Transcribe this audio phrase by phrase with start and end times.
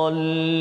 [0.00, 0.59] الضال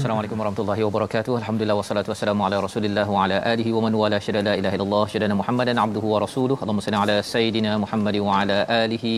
[0.00, 1.32] Assalamualaikum warahmatullahi wabarakatuh.
[1.38, 5.02] Alhamdulillah wassalatu wassalamu ala Rasulillah wa ala alihi wa man wala syada la ilaha illallah
[5.12, 6.58] syada Muhammadan abduhu wa rasuluhu.
[6.62, 9.12] Allahumma salli ala sayidina Muhammad wa ala alihi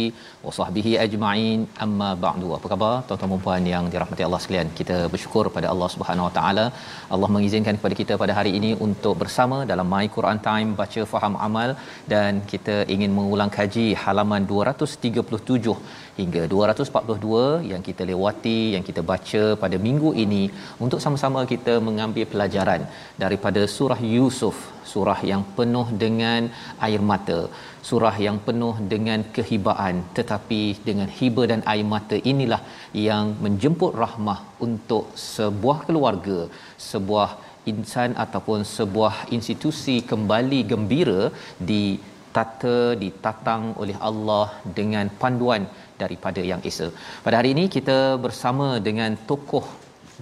[0.46, 1.60] wa sahbihi ajma'in.
[1.86, 2.48] Amma ba'du.
[2.58, 4.74] Apa khabar tuan-tuan dan puan yang dirahmati Allah sekalian?
[4.80, 6.66] Kita bersyukur pada Allah Subhanahu wa taala
[7.14, 11.36] Allah mengizinkan kepada kita pada hari ini untuk bersama dalam My Quran Time baca faham
[11.48, 11.72] amal
[12.14, 15.76] dan kita ingin mengulang kaji halaman 237
[16.20, 20.42] hingga 242 yang kita lewati yang kita baca pada minggu ini
[20.84, 22.82] untuk sama-sama kita mengambil pelajaran
[23.22, 24.56] daripada surah Yusuf
[24.92, 26.42] surah yang penuh dengan
[26.86, 27.40] air mata
[27.88, 32.62] surah yang penuh dengan kehibaan tetapi dengan hiba dan air mata inilah
[33.06, 36.40] yang menjemput rahmah untuk sebuah keluarga
[36.92, 37.30] sebuah
[37.72, 41.22] insan ataupun sebuah institusi kembali gembira
[41.70, 41.84] di
[42.36, 44.46] tata ditatang oleh Allah
[44.78, 45.62] dengan panduan
[46.02, 46.88] daripada yang Esa.
[47.24, 49.66] Pada hari ini kita bersama dengan tokoh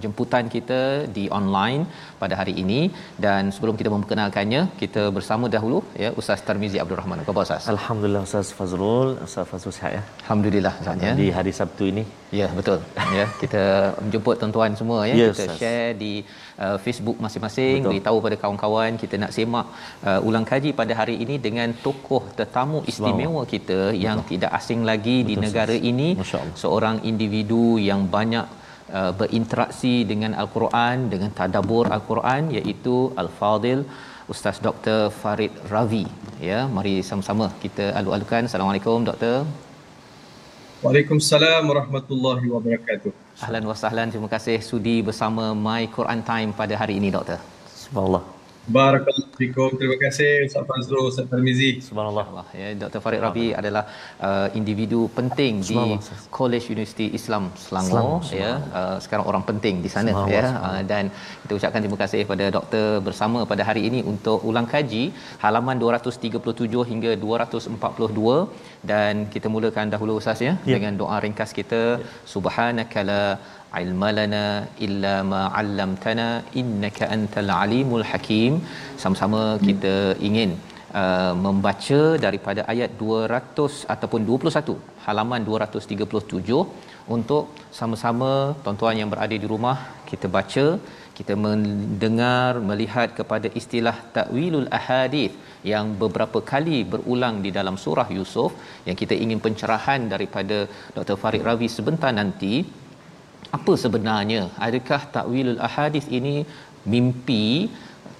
[0.04, 0.80] jemputan kita
[1.16, 1.82] di online
[2.22, 2.80] pada hari ini
[3.24, 7.20] dan sebelum kita memperkenalkannya kita bersama dahulu ya Ustaz Tarmizi Abdul Rahman.
[7.22, 7.68] Apa khabar Ustaz?
[7.74, 10.02] Alhamdulillah Ustaz Fazrul, Ustaz Fazrul sihat ya.
[10.22, 11.14] Alhamdulillah Ustaz ya.
[11.22, 12.04] Di hari Sabtu ini.
[12.38, 12.78] Ya, betul.
[13.18, 13.62] ya, kita
[14.02, 15.14] menjemput tuan-tuan semua ya.
[15.20, 15.58] Ya, kita Ustaz.
[15.60, 16.12] share di
[16.64, 17.90] uh, Facebook masing-masing, Betul.
[17.90, 19.66] beritahu pada kawan-kawan kita nak semak
[20.08, 25.16] uh, ulang kaji pada hari ini dengan tokoh tetamu istimewa kita yang tidak asing lagi
[25.30, 25.90] di Betul, negara Ustaz.
[25.90, 26.08] ini.
[26.62, 28.46] Seorang individu yang banyak
[28.98, 33.82] uh, berinteraksi dengan al-Quran, dengan tadabbur al-Quran iaitu Al-Fadil
[34.32, 35.00] Ustaz Dr.
[35.20, 36.06] Farid Ravi.
[36.48, 38.42] Ya, mari sama-sama kita alu-alukan.
[38.48, 39.36] Assalamualaikum Doktor.
[40.84, 43.10] Waalaikumsalam warahmatullahi wabarakatuh.
[43.44, 44.08] Ahlan wa sahlan.
[44.12, 47.40] Terima kasih sudi bersama My Quran Time pada hari ini, Doktor.
[47.84, 48.39] Subhanallah.
[48.68, 49.70] Barakallahu fikum.
[49.80, 51.70] Terima kasih Ustaz Fazrul, Ustaz Tarmizi.
[51.86, 52.26] Subhanallah.
[52.30, 53.00] Allah ya Dr.
[53.04, 53.84] Farid Rabi adalah
[54.28, 55.96] uh, individu penting di.
[56.38, 58.50] College Universiti Islam Selangor Selangor, ya
[58.80, 61.04] uh, sekarang orang penting di sana Subhanallah, ya uh, dan
[61.42, 65.04] kita ucapkan terima kasih kepada doktor bersama pada hari ini untuk ulang kaji
[65.44, 70.76] halaman 237 hingga 242 dan kita mulakan dahulu Ustaz ya, Ya.
[70.76, 71.82] dengan doa ringkas kita
[72.34, 73.22] subhanakala
[73.82, 74.44] ilma lana
[74.86, 76.28] illa ma 'allamtana
[76.60, 78.54] innaka antal alimul hakim
[79.02, 79.94] sama-sama kita
[80.28, 80.52] ingin
[81.00, 84.76] uh, membaca daripada ayat 200 ataupun 21
[85.06, 86.56] halaman 237
[87.16, 87.44] untuk
[87.78, 88.30] sama-sama
[88.64, 89.78] tuan-tuan yang berada di rumah
[90.10, 90.66] kita baca
[91.18, 95.34] kita mendengar melihat kepada istilah takwilul ahadith
[95.72, 98.52] yang beberapa kali berulang di dalam surah Yusuf
[98.86, 100.58] yang kita ingin pencerahan daripada
[100.96, 101.16] Dr.
[101.22, 102.54] Farid Ravi sebentar nanti
[103.58, 106.34] apa sebenarnya adakah takwilul ahadith ini
[106.92, 107.44] mimpi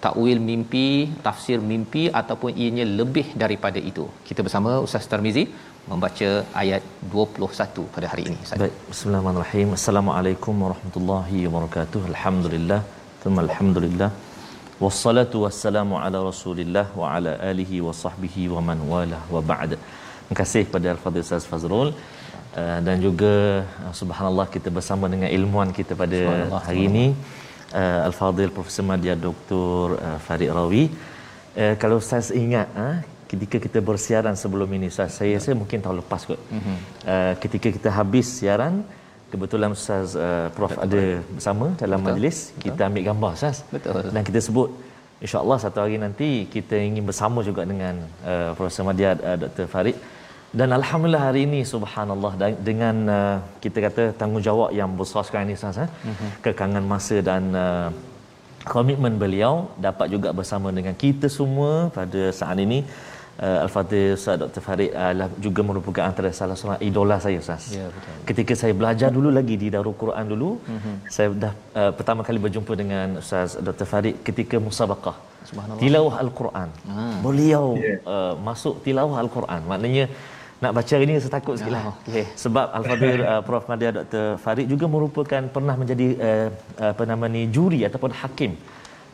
[0.04, 0.86] takwil mimpi
[1.26, 5.44] tafsir mimpi ataupun ianya lebih daripada itu kita bersama Ustaz Tarmizi
[5.90, 6.30] membaca
[6.62, 6.82] ayat
[7.12, 8.58] 21 pada hari ini Ustaz.
[8.62, 9.68] Baik, bismillahirrahmanirrahim.
[9.78, 12.00] Assalamualaikum warahmatullahi wabarakatuh.
[12.12, 12.80] Alhamdulillah.
[13.22, 14.10] Thumma alhamdulillah.
[14.84, 19.72] Wassalatu wassalamu ala Rasulillah wa ala alihi wa sahbihi wa man wala wa ba'd.
[19.76, 21.90] Terima kasih kepada Al-Fadhil Ustaz Fazrul
[22.56, 26.20] uh, dan juga uh, subhanallah kita bersama dengan ilmuwan kita pada
[26.66, 27.06] hari ini
[27.74, 29.98] uh, Al-Fadhil Profesor Madya Dr.
[29.98, 30.84] Uh, Farid Rawi.
[31.56, 32.98] Uh, kalau Ustaz ingat uh,
[33.30, 36.40] ketika kita bersiaran sebelum ini Ustaz, saya rasa mungkin tahun lepas kot.
[36.40, 36.76] Mm-hmm.
[37.12, 38.82] Uh, ketika kita habis siaran
[39.30, 41.02] kebetulan Ustaz uh, Prof ada
[41.34, 42.08] bersama dalam Betul.
[42.10, 43.62] majlis kita ambil gambar Ustaz.
[43.70, 44.10] Betul.
[44.14, 44.70] Dan kita sebut
[45.24, 47.94] insya-Allah satu hari nanti kita ingin bersama juga dengan
[48.26, 49.66] uh, Profesor Madya uh, Dr.
[49.70, 49.96] Farid
[50.58, 52.32] dan alhamdulillah hari ini subhanallah
[52.68, 55.90] dengan uh, kita kata tanggungjawab yang besar sekarang ini Ustaz eh?
[56.08, 56.30] mm-hmm.
[56.44, 57.88] kekangan masa dan uh,
[58.74, 59.54] komitmen beliau
[59.86, 62.78] dapat juga bersama dengan kita semua pada saat ini
[63.46, 64.62] uh, Al-Fadhil Ustaz Dr.
[64.66, 67.70] Farid adalah juga merupakan antara salah seorang idola saya Ustaz.
[67.78, 68.18] Ya, betul.
[68.30, 70.96] Ketika saya belajar dulu lagi di Darul Quran dulu, mm-hmm.
[71.14, 73.86] saya dah uh, pertama kali berjumpa dengan Ustaz Dr.
[73.92, 75.16] Farid ketika musabaqah.
[75.48, 75.80] Subhanallah.
[75.82, 76.68] Tilawah Al-Quran.
[76.90, 77.16] Ah.
[77.28, 77.96] Beliau Ya.
[78.14, 79.62] uh, masuk tilawah Al-Quran.
[79.72, 80.04] Maknanya
[80.60, 81.82] nak baca hari ni saya takut sikit lah.
[81.88, 82.24] Oh, okey.
[82.36, 83.64] Sebab Al-Fadhil uh, Prof.
[83.70, 84.24] Madia Dr.
[84.42, 86.48] Farid juga merupakan pernah menjadi uh,
[86.92, 88.52] apa nama ni juri ataupun hakim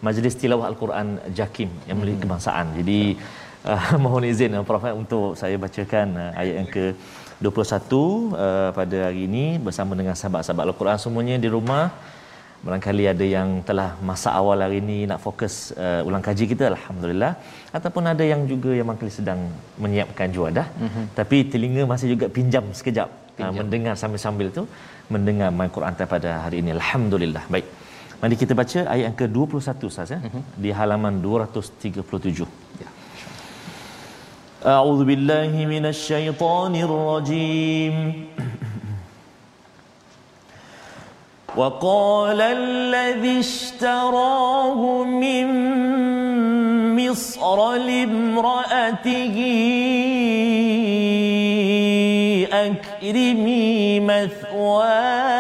[0.05, 1.07] Majlis Tilawah Al-Quran
[1.39, 2.75] Jakim yang memiliki kebangsaan.
[2.79, 3.01] Jadi
[3.63, 6.85] uh, mohon izin uh, Prof eh, untuk saya bacakan uh, ayat yang ke
[7.39, 11.95] 21 uh, pada hari ini bersama dengan sahabat-sahabat Al-Quran semuanya di rumah
[12.66, 15.54] Barangkali ada yang telah masa awal hari ini nak fokus
[15.84, 17.32] uh, ulang kaji kita alhamdulillah
[17.78, 19.40] ataupun ada yang juga yang barangkali sedang
[19.84, 21.06] menyiapkan juadah mm-hmm.
[21.20, 23.10] tapi telinga masih juga pinjam sekejap
[23.42, 24.64] uh, mendengar sambil-sambil tu
[25.14, 27.44] mendengar main Quran pada hari ini alhamdulillah.
[27.56, 27.66] Baik.
[28.22, 30.44] Mari kita baca ayat yang ke-21 Ustaz ya mm-hmm.
[30.64, 32.46] di halaman 237.
[32.84, 32.90] Ya.
[34.62, 37.96] أعوذ بالله من الشيطان الرجيم
[41.57, 45.47] وقال الذي اشتراه من
[46.97, 49.37] مصر لامرأته
[52.53, 55.37] أكرمي مثواه.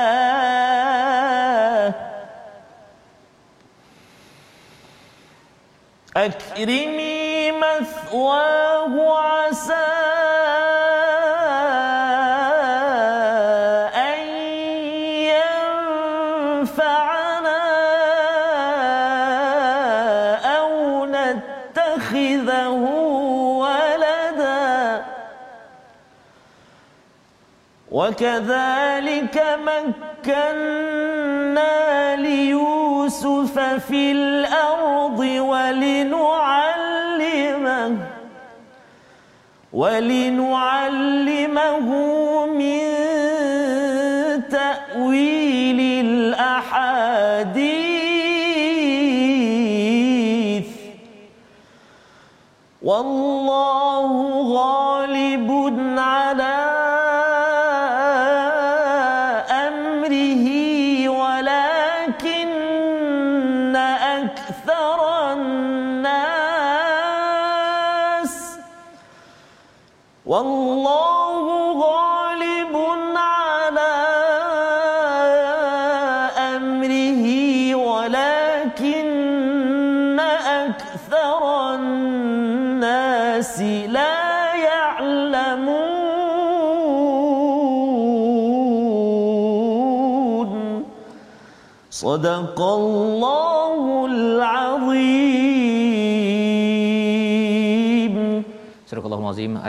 [6.16, 10.15] أكرمي مثواه عسى
[28.16, 29.36] وكذلك
[30.24, 30.56] مكنا
[32.16, 36.36] ليوسف في الأرض ولنعلمه
[39.72, 41.06] ولنعلمه
[42.46, 42.80] من
[44.48, 46.66] تأويل الأحاديث.
[52.82, 54.10] والله
[54.56, 55.48] غالب
[55.98, 56.65] على
[70.26, 71.44] والله
[71.86, 72.74] غالب
[73.14, 73.94] على
[76.56, 77.26] أمره
[77.74, 79.06] ولكن
[80.66, 81.42] أكثر
[81.74, 83.60] الناس
[83.96, 85.86] لا يعلمون.
[91.90, 93.15] صدق الله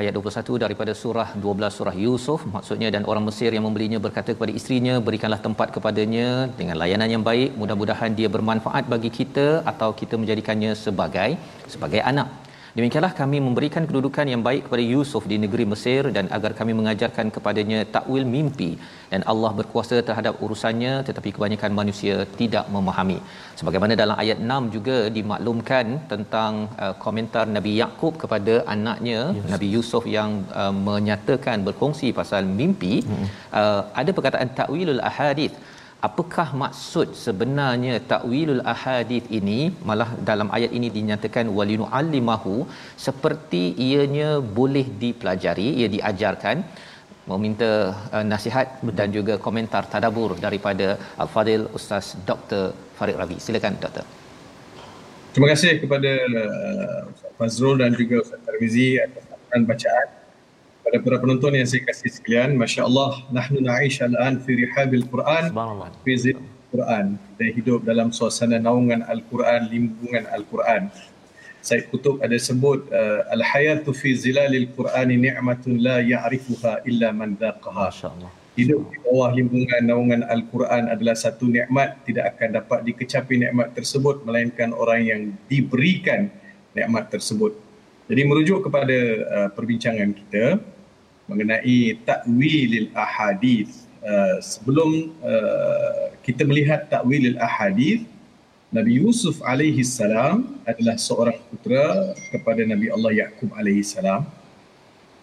[0.08, 4.52] ayat 21 daripada surah 12 surah Yusuf maksudnya dan orang Mesir yang membelinya berkata kepada
[4.60, 6.28] isterinya berikanlah tempat kepadanya
[6.60, 7.50] dengan layanan yang baik.
[7.62, 11.30] Mudah-mudahan dia bermanfaat bagi kita atau kita menjadikannya sebagai
[11.74, 12.47] sebagai anak
[12.78, 17.28] Demikianlah kami memberikan kedudukan yang baik kepada Yusuf di negeri Mesir dan agar kami mengajarkan
[17.36, 18.68] kepadanya takwil mimpi
[19.12, 23.18] dan Allah berkuasa terhadap urusannya tetapi kebanyakan manusia tidak memahami.
[23.60, 29.50] Sebagaimana dalam ayat 6 juga dimaklumkan tentang uh, komentar Nabi Yakub kepada anaknya yes.
[29.54, 33.28] Nabi Yusuf yang uh, menyatakan berkongsi pasal mimpi hmm.
[33.62, 35.58] uh, ada perkataan takwilul ahadith
[36.08, 42.56] apakah maksud sebenarnya takwilul ahadith ini malah dalam ayat ini dinyatakan walinu allimahu
[43.06, 46.60] seperti ianya boleh dipelajari ia diajarkan
[47.32, 47.72] meminta
[48.16, 48.96] uh, nasihat Betul.
[49.00, 50.88] dan juga komentar tadabbur daripada
[51.24, 52.64] al-fadil ustaz Dr
[53.00, 54.08] Farid Ravi silakan doktor
[55.38, 56.12] Terima kasih kepada
[56.42, 57.02] uh,
[57.38, 59.22] Fazrul dan juga Ustaz Tarmizi atas
[59.70, 60.17] bacaan.
[60.88, 65.52] Pada para penonton yang saya kasih sekalian, Masya Allah, nahnu na'ish al-an fi rihabil Quran,
[66.00, 66.32] fi
[66.72, 67.20] Quran.
[67.20, 70.88] Kita hidup dalam suasana naungan Al-Quran, limbungan Al-Quran.
[71.60, 77.92] Said Kutub ada sebut, uh, Al-hayatu fi zilalil Qurani ni'matun la ya'rifuha illa man dhaqaha.
[77.92, 78.32] Masya-Allah.
[78.56, 84.24] Hidup di bawah limbungan naungan Al-Quran adalah satu nikmat tidak akan dapat dikecapi nikmat tersebut
[84.24, 86.32] melainkan orang yang diberikan
[86.72, 87.60] nikmat tersebut.
[88.08, 88.96] Jadi merujuk kepada
[89.28, 90.64] uh, perbincangan kita
[91.28, 98.08] mengenai takwilil ahadith uh, sebelum uh, kita melihat takwilil ahadith
[98.68, 104.28] Nabi Yusuf alaihi salam adalah seorang putera kepada Nabi Allah Yaqub alaihi salam.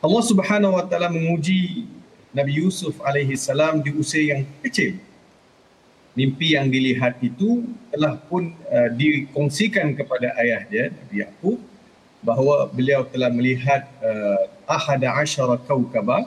[0.00, 1.84] Allah Subhanahu wa taala menguji
[2.32, 4.96] Nabi Yusuf alaihi salam di usia yang kecil.
[6.16, 11.58] Mimpi yang dilihat itu telah pun uh, dikongsikan kepada ayah dia Nabi Yaqub
[12.24, 16.24] bahawa beliau telah melihat uh, ahada asyara kawkaba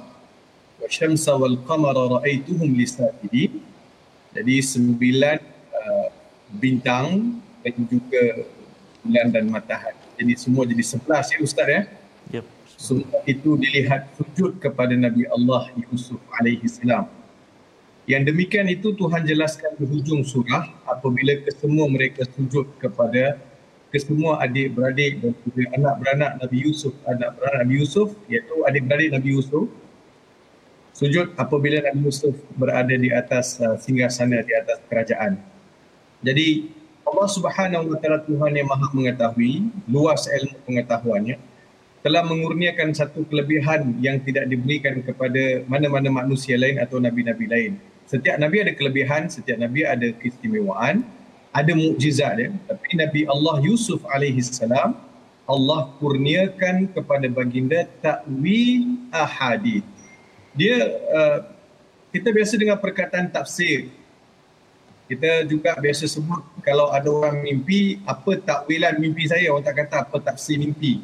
[0.77, 3.59] wa syamsa wal qamara ra'aituhum lisajidin
[4.37, 5.41] jadi sembilan
[5.73, 6.07] uh,
[6.61, 8.45] bintang dan juga
[9.01, 11.83] bulan dan matahari jadi semua jadi sebelas ya ustaz ya
[12.27, 12.45] Yep.
[12.75, 17.07] semua itu dilihat sujud kepada Nabi Allah Yusuf alaihi salam.
[18.03, 23.39] Yang demikian itu Tuhan jelaskan di hujung surah apabila kesemua mereka sujud kepada
[23.97, 29.29] kesemua adik-beradik dan juga anak beranak Nabi Yusuf, anak beranak Nabi Yusuf iaitu adik-beradik Nabi
[29.33, 29.65] Yusuf
[30.93, 35.41] sujud apabila Nabi Yusuf berada di atas uh, singgasana di atas kerajaan.
[36.21, 36.69] Jadi
[37.05, 41.37] Allah Subhanahu wa taala Tuhan yang Maha mengetahui, luas ilmu pengetahuannya
[42.05, 47.71] telah mengurniakan satu kelebihan yang tidak diberikan kepada mana-mana manusia lain atau nabi-nabi lain.
[48.07, 51.03] Setiap nabi ada kelebihan, setiap nabi ada keistimewaan,
[51.57, 52.49] ada mukjizat dia.
[52.69, 54.93] Tapi Nabi Allah Yusuf alaihi salam
[55.49, 59.87] Allah kurniakan kepada baginda takwil ahadith.
[60.53, 60.77] Dia
[61.09, 61.39] uh,
[62.13, 63.89] kita biasa dengar perkataan tafsir.
[65.07, 69.49] Kita juga biasa sebut kalau ada orang mimpi, apa takwilan mimpi saya?
[69.55, 70.99] Orang tak kata apa tafsir mimpi.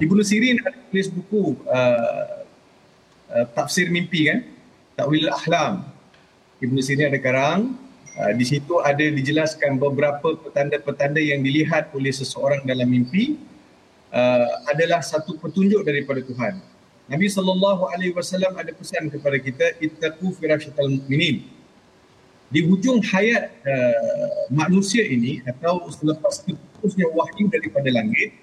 [0.00, 2.46] Ibnu Sirin ada tulis buku uh,
[3.28, 4.40] uh, tafsir mimpi kan
[4.96, 5.84] Takwil Ahlam
[6.64, 7.76] Ibnu Sirin ada karang
[8.34, 13.38] di situ ada dijelaskan beberapa petanda-petanda yang dilihat oleh seseorang dalam mimpi
[14.10, 16.58] uh, adalah satu petunjuk daripada Tuhan
[17.10, 21.46] Nabi sallallahu alaihi wasallam ada pesan kepada kita ittaqu firasyatal mu'minin
[22.50, 28.34] di hujung hayat uh, manusia ini atau selepas putusnya wahyu daripada langit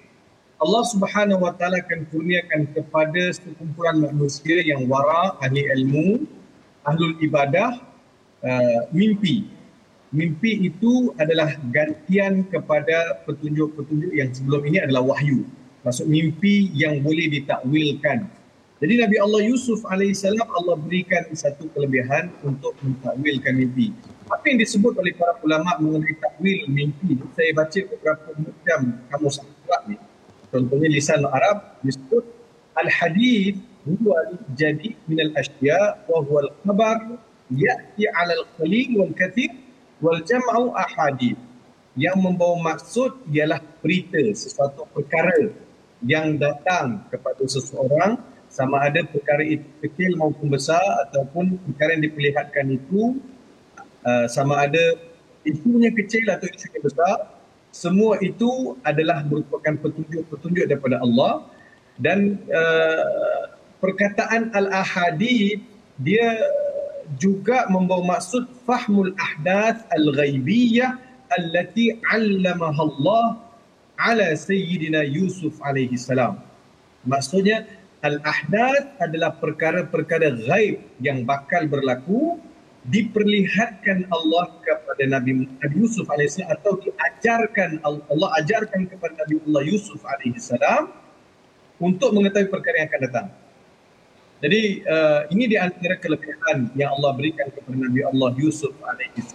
[0.58, 6.26] Allah Subhanahu Wa Taala akan kurniakan kepada sekumpulan manusia yang wara, ahli ilmu,
[6.82, 7.78] ahlul ibadah,
[8.42, 9.46] uh, mimpi.
[10.08, 15.44] Mimpi itu adalah gantian kepada petunjuk-petunjuk yang sebelum ini adalah wahyu.
[15.84, 18.24] Maksud mimpi yang boleh ditakwilkan.
[18.78, 23.92] Jadi Nabi Allah Yusuf alaihissalam Allah berikan satu kelebihan untuk mentakwilkan mimpi.
[24.32, 27.20] Apa yang disebut oleh para ulama mengenai takwil mimpi?
[27.36, 28.80] Saya baca beberapa macam
[29.12, 29.96] kamus Arab ni
[30.48, 32.24] contohnya lisan Arab disebut
[32.80, 34.16] al-hadith huwa
[34.56, 36.96] jadi min al-ashya wa huwa al-khabar
[37.52, 39.52] ya'ti 'ala al-qalil wal kathir
[40.02, 41.38] wal jam'u ahadith.
[41.98, 45.50] Yang membawa maksud ialah berita sesuatu perkara
[46.06, 52.66] yang datang kepada seseorang sama ada perkara itu kecil maupun besar ataupun perkara yang diperlihatkan
[52.70, 53.18] itu
[54.06, 54.96] uh, sama ada
[55.44, 57.16] isunya kecil atau isunya besar
[57.68, 61.44] semua itu adalah merupakan petunjuk-petunjuk daripada Allah
[62.00, 63.52] dan uh,
[63.82, 65.60] perkataan al-ahadith
[66.00, 66.26] dia
[67.16, 71.00] juga membawa maksud fahmul ahdath al-ghaibiyah
[71.32, 73.26] allati 'allamaha Allah
[73.96, 76.36] ala sayyidina Yusuf alaihi salam.
[77.08, 77.64] Maksudnya
[78.04, 82.36] al-ahdath adalah perkara-perkara ghaib yang bakal berlaku
[82.88, 90.00] diperlihatkan Allah kepada Nabi, Nabi Yusuf AS atau diajarkan Allah ajarkan kepada Nabi Allah Yusuf
[90.06, 90.48] AS
[91.78, 93.28] untuk mengetahui perkara yang akan datang.
[94.38, 99.34] Jadi uh, ini di antara kelebihan yang Allah berikan kepada Nabi Allah Yusuf AS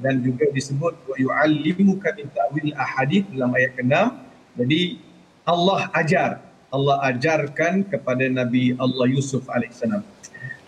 [0.00, 3.92] dan juga disebut wa yu'allimuka min ta'wil ahadith dalam ayat ke-6.
[4.56, 4.82] Jadi
[5.44, 6.30] Allah ajar,
[6.72, 9.84] Allah ajarkan kepada Nabi Allah Yusuf AS.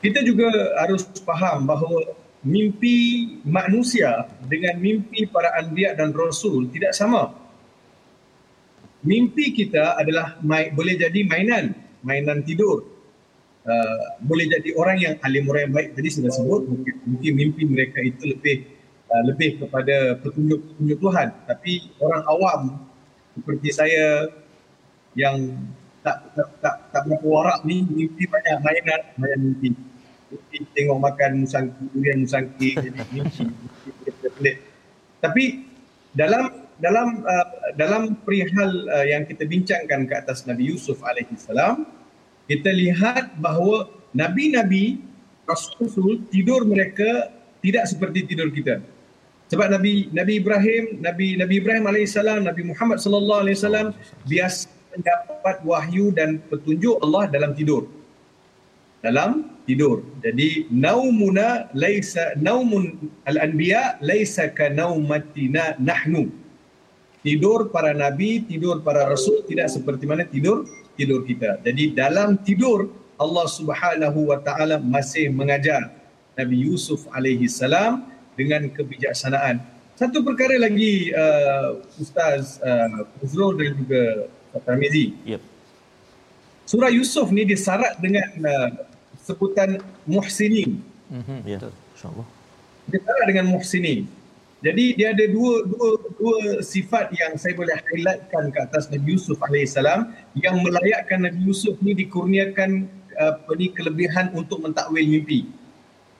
[0.04, 7.32] Kita juga harus faham bahawa mimpi manusia dengan mimpi para anbiya dan rasul tidak sama.
[9.00, 11.72] Mimpi kita adalah boleh jadi mainan,
[12.04, 12.99] mainan tidur.
[13.60, 17.62] Uh, boleh jadi orang yang alim orang yang baik tadi sudah sebut mungkin, mungkin mimpi
[17.68, 18.64] mereka itu lebih
[19.12, 22.60] uh, lebih kepada petunjuk-petunjuk Tuhan tapi orang awam
[23.36, 24.32] seperti saya
[25.12, 25.60] yang
[26.00, 29.68] tak tak tak, tak berapa warak ni mimpi banyak mainan banyak mimpi
[30.74, 33.44] tengok makan musangki, durian musangki jadi mimpi.
[35.20, 35.44] Tapi
[36.14, 41.84] dalam dalam uh, dalam perihal uh, yang kita bincangkan ke atas Nabi Yusuf alaihi salam,
[42.50, 44.98] kita lihat bahawa nabi-nabi
[45.46, 47.30] rasul tidur mereka
[47.62, 48.82] tidak seperti tidur kita.
[49.50, 53.88] Sebab Nabi Nabi Ibrahim, Nabi Nabi Ibrahim alaihissalam, Nabi Muhammad sallallahu alaihi wasallam
[54.26, 57.90] biasa mendapat wahyu dan petunjuk Allah dalam tidur
[59.00, 60.04] dalam tidur.
[60.20, 66.28] Jadi naumuna laisa naumun al-anbiya laisa ka naumatina nahnu.
[67.20, 70.64] Tidur para nabi, tidur para rasul tidak seperti mana tidur
[71.00, 71.56] tidur kita.
[71.64, 75.88] Jadi dalam tidur Allah Subhanahu wa taala masih mengajar
[76.36, 78.04] Nabi Yusuf alaihi salam
[78.36, 79.64] dengan kebijaksanaan.
[79.96, 84.02] Satu perkara lagi uh, Ustaz uh, Uzrul dan juga
[84.64, 85.12] Tarmizi.
[85.28, 85.42] Yep.
[86.64, 88.70] Surah Yusuf ni disarat dengan uh,
[89.20, 90.80] sebutan muhsinin.
[91.12, 91.36] Mhm.
[91.44, 91.58] Ya.
[91.60, 91.74] Betul.
[91.96, 92.26] Insya-Allah.
[92.88, 94.00] Dia sarat dengan muhsinin.
[94.60, 95.88] Jadi dia ada dua dua
[96.20, 101.80] dua sifat yang saya boleh highlightkan ke atas Nabi Yusuf alaihissalam yang melayakkan Nabi Yusuf
[101.80, 102.84] ni dikurniakan
[103.16, 105.48] apa ni kelebihan untuk mentakwil mimpi.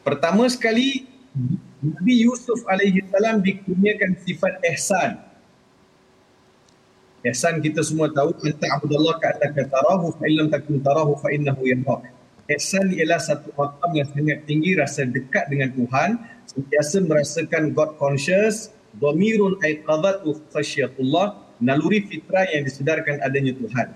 [0.00, 1.04] Pertama sekali
[1.84, 5.20] Nabi Yusuf alaihissalam dikurniakan sifat ihsan.
[7.20, 11.68] Ihsan kita semua tahu anta abdullah ka annaka tarahu fa illam takun tarahu fa innahu
[11.68, 12.08] yarak.
[12.48, 16.18] Ihsan ialah satu makam yang sangat tinggi rasa dekat dengan Tuhan,
[16.50, 23.88] sentiasa merasakan God conscious, dhamirun aiqadatu khasyatullah, naluri fitrah yang disedarkan adanya Tuhan.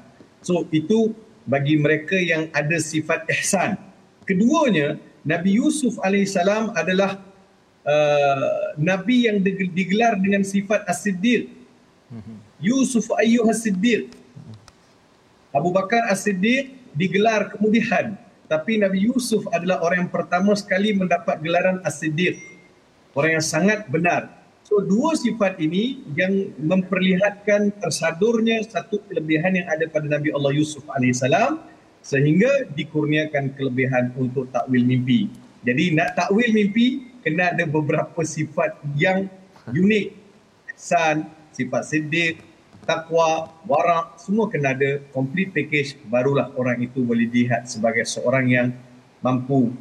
[0.46, 1.10] So itu
[1.50, 3.74] bagi mereka yang ada sifat ihsan.
[4.24, 4.96] Keduanya,
[5.26, 7.20] Nabi Yusuf alaihissalam adalah
[7.84, 9.40] uh, nabi yang
[9.72, 11.48] digelar dengan sifat as-siddiq.
[12.60, 14.08] Yusuf ayyuha siddiq.
[15.52, 18.16] Abu Bakar as-siddiq digelar kemudian.
[18.44, 22.36] Tapi Nabi Yusuf adalah orang yang pertama sekali mendapat gelaran as-siddiq.
[23.16, 24.44] Orang yang sangat benar.
[24.64, 30.84] So dua sifat ini yang memperlihatkan tersadurnya satu kelebihan yang ada pada Nabi Allah Yusuf
[30.88, 31.60] alaihissalam
[32.00, 35.28] sehingga dikurniakan kelebihan untuk takwil mimpi.
[35.64, 39.28] Jadi nak takwil mimpi kena ada beberapa sifat yang
[39.68, 40.06] unik.
[40.74, 42.40] Ihsan, sifat siddiq,
[42.84, 48.68] takwa, warak, semua kena ada complete package barulah orang itu boleh dilihat sebagai seorang yang
[49.24, 49.72] mampu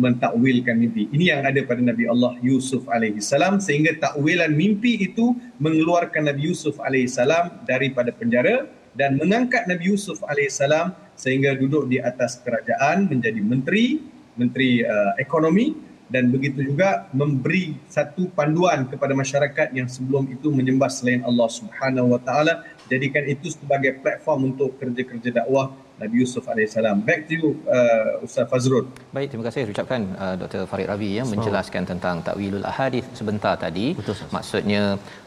[0.00, 1.10] mentakwilkan mimpi.
[1.12, 6.48] Ini yang ada pada Nabi Allah Yusuf alaihi salam sehingga takwilan mimpi itu mengeluarkan Nabi
[6.48, 8.64] Yusuf alaihi salam daripada penjara
[8.96, 14.00] dan mengangkat Nabi Yusuf alaihi salam sehingga duduk di atas kerajaan menjadi menteri,
[14.32, 20.92] menteri uh, ekonomi dan begitu juga memberi satu panduan kepada masyarakat yang sebelum itu menyembah
[20.92, 26.96] selain Allah Subhanahu wa taala jadikan itu sebagai platform untuk kerja-kerja dakwah Nabi Yusuf alaihissalam.
[27.08, 28.84] Back to you uh, Ustaz Fazrul.
[29.14, 30.66] Baik, terima kasih ucapkan uh, Dr.
[30.70, 33.86] Farid Ravi ya menjelaskan tentang takwilul ahadis sebentar tadi.
[33.94, 34.18] Betul.
[34.36, 34.82] Maksudnya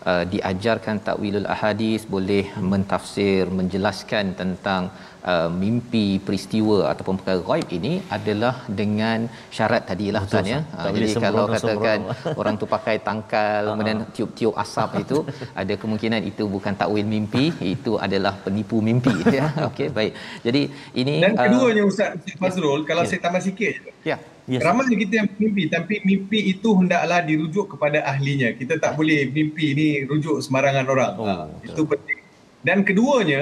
[0.09, 4.91] uh, diajarkan takwilul ahadis boleh mentafsir, menjelaskan tentang
[5.31, 10.59] uh, mimpi peristiwa ataupun perkara ghaib ini adalah dengan syarat tadilah Ustaz ya.
[10.71, 12.37] Uh, jadi boleh kalau sembrono, katakan sembrono.
[12.41, 15.17] orang tu pakai tangkal kemudian tiup-tiup asap itu
[15.61, 19.49] ada kemungkinan itu bukan takwil mimpi, itu adalah penipu mimpi ya.
[19.69, 20.11] Okey, baik.
[20.45, 20.61] Jadi
[21.01, 23.09] ini Dan uh, keduanya Ustaz, Ustaz Fazrul, kalau ya.
[23.09, 23.73] saya tambah sikit.
[24.05, 24.17] ya.
[24.45, 24.61] Yes.
[24.61, 28.53] Ramai kita yang mimpi tapi mimpi itu hendaklah dirujuk kepada ahlinya.
[28.53, 31.13] Kita tak boleh mimpi ni rujuk sembarangan orang.
[31.17, 31.65] Oh, ha, betul.
[31.65, 32.19] itu penting.
[32.61, 33.41] Dan keduanya,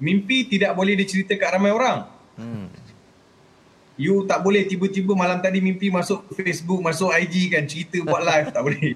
[0.00, 1.98] mimpi tidak boleh diceritakan ramai orang.
[2.36, 2.68] Hmm.
[3.96, 8.52] You tak boleh tiba-tiba malam tadi mimpi masuk Facebook, masuk IG kan cerita buat live
[8.52, 8.92] tak boleh.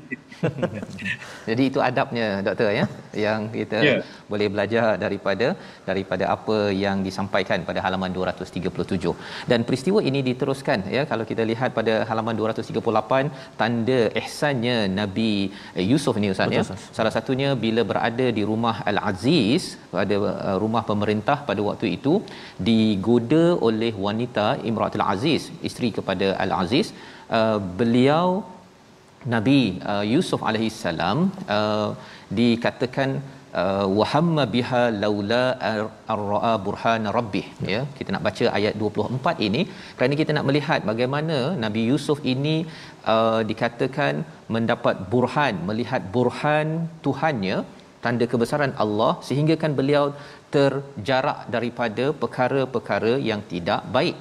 [1.48, 2.84] Jadi itu adabnya doktor ya
[3.16, 4.04] yang kita yeah.
[4.32, 5.48] Boleh belajar daripada
[5.90, 9.14] daripada apa yang disampaikan pada halaman 237.
[9.50, 15.32] Dan peristiwa ini diteruskan ya kalau kita lihat pada halaman 238 tanda ihsannya Nabi
[15.78, 16.64] eh, Yusuf ni Ustaz ya.
[16.98, 19.64] Salah satunya bila berada di rumah Al-Aziz
[19.96, 22.14] pada uh, rumah pemerintah pada waktu itu
[22.68, 26.88] digoda oleh wanita Imratul Aziz isteri kepada Al-Aziz
[27.38, 28.26] uh, beliau
[29.34, 29.60] Nabi
[29.92, 31.18] uh, Yusuf alaihi salam
[31.56, 31.90] uh,
[32.38, 33.10] dikatakan
[33.62, 37.46] uh, wahamma biha laula ar- ar-ra'a burhan rabbih.
[37.72, 39.62] Ya kita nak baca ayat 24 ini.
[39.96, 42.56] Kerana kita nak melihat bagaimana Nabi Yusuf ini
[43.14, 44.24] uh, dikatakan
[44.56, 46.68] mendapat burhan melihat burhan
[47.06, 47.58] Tuhannya
[48.04, 50.04] tanda kebesaran Allah sehingga kan beliau
[50.54, 54.16] terjarak daripada perkara-perkara yang tidak baik.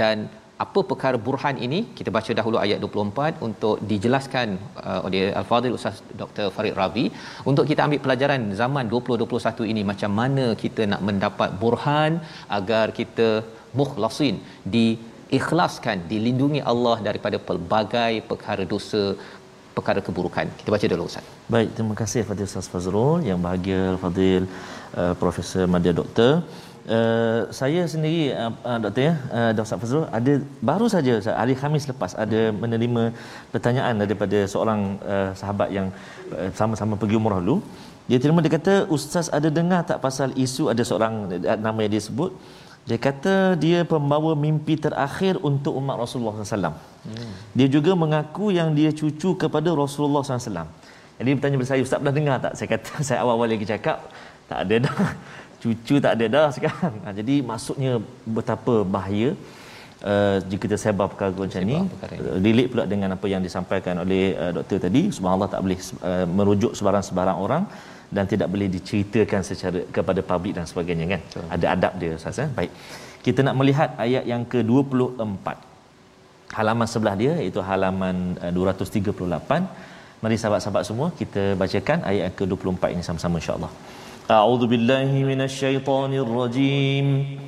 [0.00, 0.16] Dan
[0.64, 4.48] apa perkara burhan ini kita baca dahulu ayat 24 untuk dijelaskan
[4.88, 7.04] uh, oleh al-fadil ustaz Dr Farid Rabi
[7.50, 12.14] untuk kita ambil pelajaran zaman 2021 ini macam mana kita nak mendapat burhan
[12.58, 13.28] agar kita
[13.80, 14.38] mukhlasin
[14.74, 19.04] diikhlaskan dilindungi Allah daripada pelbagai perkara dosa
[19.76, 20.46] perkara keburukan.
[20.60, 21.24] Kita baca dulu ustaz.
[21.54, 23.24] Baik, terima kasih Fadil Ustaz Fazrul.
[23.28, 24.44] Yang bahagia Fadil
[25.00, 26.32] uh, Profesor Madya Doktor.
[26.82, 29.78] Uh, saya sendiri uh, uh, doktor ya uh, Dr.
[29.78, 33.14] Fazrul ada baru saja hari Khamis lepas ada menerima
[33.54, 35.94] pertanyaan daripada seorang uh, sahabat yang
[36.34, 37.62] uh, sama-sama pergi umrah dulu.
[38.10, 41.30] Dia terima dia kata ustaz ada dengar tak pasal isu ada seorang
[41.66, 42.34] nama yang dia sebut
[42.82, 46.74] dia kata dia pembawa mimpi terakhir untuk umat Rasulullah SAW.
[47.06, 47.32] Hmm.
[47.54, 50.66] Dia juga mengaku yang dia cucu kepada Rasulullah SAW.
[51.22, 52.52] Jadi bertanya kepada saya, Ustaz pernah dengar tak?
[52.58, 54.10] Saya kata, saya awal-awal lagi cakap,
[54.50, 54.98] tak ada dah.
[55.62, 56.94] Cucu tak ada dah sekarang.
[57.04, 57.92] Ha, jadi maksudnya
[58.36, 59.30] betapa bahaya
[60.10, 61.78] uh, jika kita sebar perkara macam ni.
[61.94, 65.02] perkara Uh, relate pula dengan apa yang disampaikan oleh uh, doktor tadi.
[65.16, 65.78] Subhanallah tak boleh
[66.10, 67.64] uh, merujuk sebarang-sebarang orang
[68.16, 71.46] dan tidak boleh diceritakan secara kepada publik dan sebagainya kan Betul.
[71.54, 72.48] ada adab dia ustaz eh?
[72.58, 72.72] baik
[73.26, 75.46] kita nak melihat ayat yang ke-24
[76.58, 82.84] halaman sebelah dia iaitu halaman uh, 238 mari sahabat-sahabat semua kita bacakan ayat yang ke-24
[82.94, 83.72] ini sama-sama insya-Allah
[84.32, 87.38] أعوذ بالله من الشيطان الرجيم.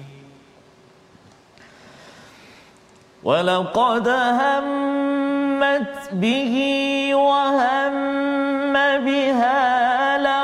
[3.25, 4.09] ولقد
[4.41, 6.55] همت به
[7.15, 7.95] وهم
[9.07, 10.44] بها لو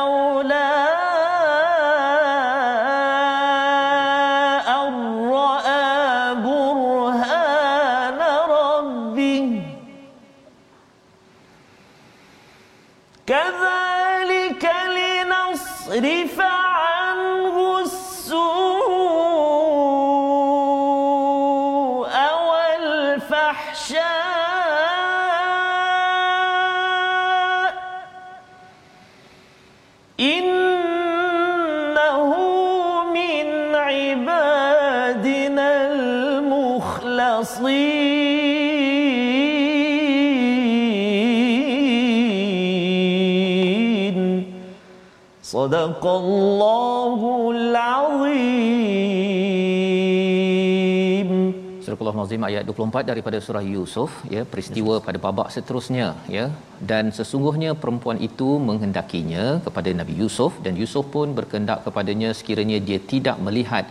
[45.53, 47.21] صدق الله
[47.55, 49.05] العظيم
[51.85, 56.45] Surah Al-Nazim ayat 24 daripada surah Yusuf ya peristiwa pada babak seterusnya ya
[56.91, 62.99] dan sesungguhnya perempuan itu menghendakinya kepada Nabi Yusuf dan Yusuf pun berkehendak kepadanya sekiranya dia
[63.13, 63.85] tidak melihat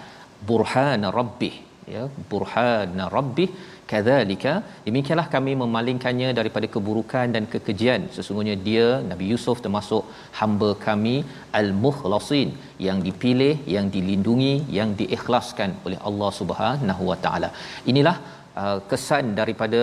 [0.49, 1.55] burhan rabbih
[1.95, 3.49] ya burhan rabbih
[3.90, 4.54] kadzalika
[4.88, 8.02] demikianlah kami memalingkannya daripada keburukan dan kekejian.
[8.16, 10.04] Sesungguhnya dia Nabi Yusuf termasuk
[10.40, 11.16] hamba kami
[11.60, 12.50] al-mukhlasin
[12.88, 17.52] yang dipilih yang dilindungi yang diikhlaskan oleh Allah Subhanahu wa taala.
[17.94, 18.16] Inilah
[18.62, 19.82] uh, kesan daripada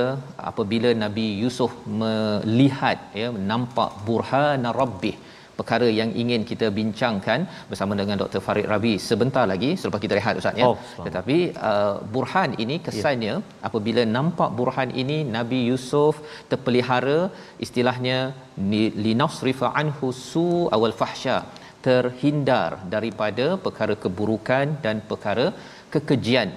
[0.50, 5.16] apabila Nabi Yusuf melihat ya nampak burhan rabbih
[5.58, 7.40] perkara yang ingin kita bincangkan
[7.70, 8.40] bersama dengan Dr.
[8.46, 10.66] Farid Rabi sebentar lagi selepas kita rehat ustaz ya.
[10.68, 11.38] Oh, Tetapi
[11.70, 13.44] uh, burhan ini kesannya ya.
[13.68, 16.16] apabila nampak burhan ini Nabi Yusuf
[16.50, 17.20] terpelihara
[17.66, 18.18] istilahnya
[19.06, 21.38] linasrifa anhu su awal fahsya
[21.86, 25.46] terhindar daripada perkara keburukan dan perkara
[25.94, 26.48] kekejian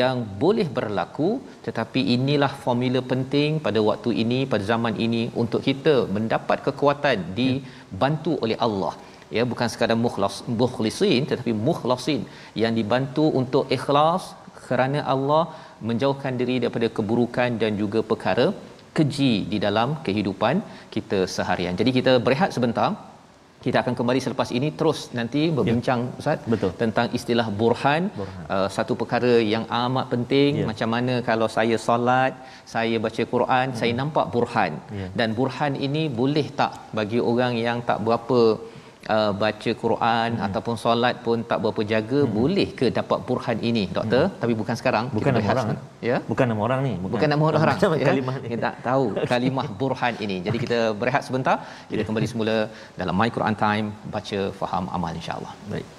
[0.00, 1.28] yang boleh berlaku
[1.66, 8.34] tetapi inilah formula penting pada waktu ini pada zaman ini untuk kita mendapat kekuatan dibantu
[8.46, 8.94] oleh Allah
[9.36, 12.22] ya bukan sekadar mukhlas mukhlisin tetapi mukhlasin
[12.62, 14.24] yang dibantu untuk ikhlas
[14.68, 15.42] kerana Allah
[15.88, 18.46] menjauhkan diri daripada keburukan dan juga perkara
[18.96, 20.56] keji di dalam kehidupan
[20.94, 21.74] kita seharian.
[21.80, 22.88] Jadi kita berehat sebentar
[23.64, 26.18] kita akan kembali selepas ini terus nanti berbincang ya.
[26.20, 26.70] ustaz Betul.
[26.82, 28.44] tentang istilah burhan, burhan.
[28.54, 30.66] Uh, satu perkara yang amat penting ya.
[30.70, 32.32] macam mana kalau saya solat
[32.74, 33.78] saya baca Quran hmm.
[33.80, 35.08] saya nampak burhan ya.
[35.20, 38.40] dan burhan ini boleh tak bagi orang yang tak berapa
[39.14, 40.44] uh, baca Quran hmm.
[40.46, 42.32] ataupun solat pun tak berapa jaga hmm.
[42.38, 44.38] boleh ke dapat burhan ini doktor hmm.
[44.42, 45.68] tapi bukan sekarang bukan nama orang
[46.10, 48.08] ya bukan nama orang ni bukan, bukan nama orang ya?
[48.10, 48.48] kalimah ni.
[48.52, 51.56] kita tak tahu kalimah burhan ini jadi kita berehat sebentar
[51.92, 52.08] kita ya.
[52.08, 52.56] kembali semula
[53.00, 55.97] dalam my Quran time baca faham amal insyaallah baik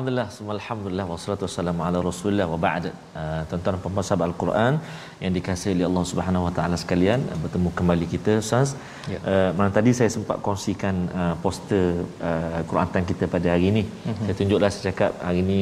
[0.00, 2.84] Alhamdulillah, alhamdulillah wassalatu wassalamu ala Rasulillah wa ba'd.
[3.20, 4.74] Uh, tuan-tuan sahabat Al-Quran
[5.22, 8.68] yang dikasihi oleh Allah Subhanahu wa taala sekalian, uh, bertemu kembali kita Ustaz.
[9.12, 9.18] Ya.
[9.32, 11.84] Uh, malam tadi saya sempat kongsikan uh, poster
[12.28, 13.82] uh, Quran Time kita pada hari ini.
[13.84, 14.24] Uh-huh.
[14.24, 15.60] Saya tunjuklah saya cakap hari ini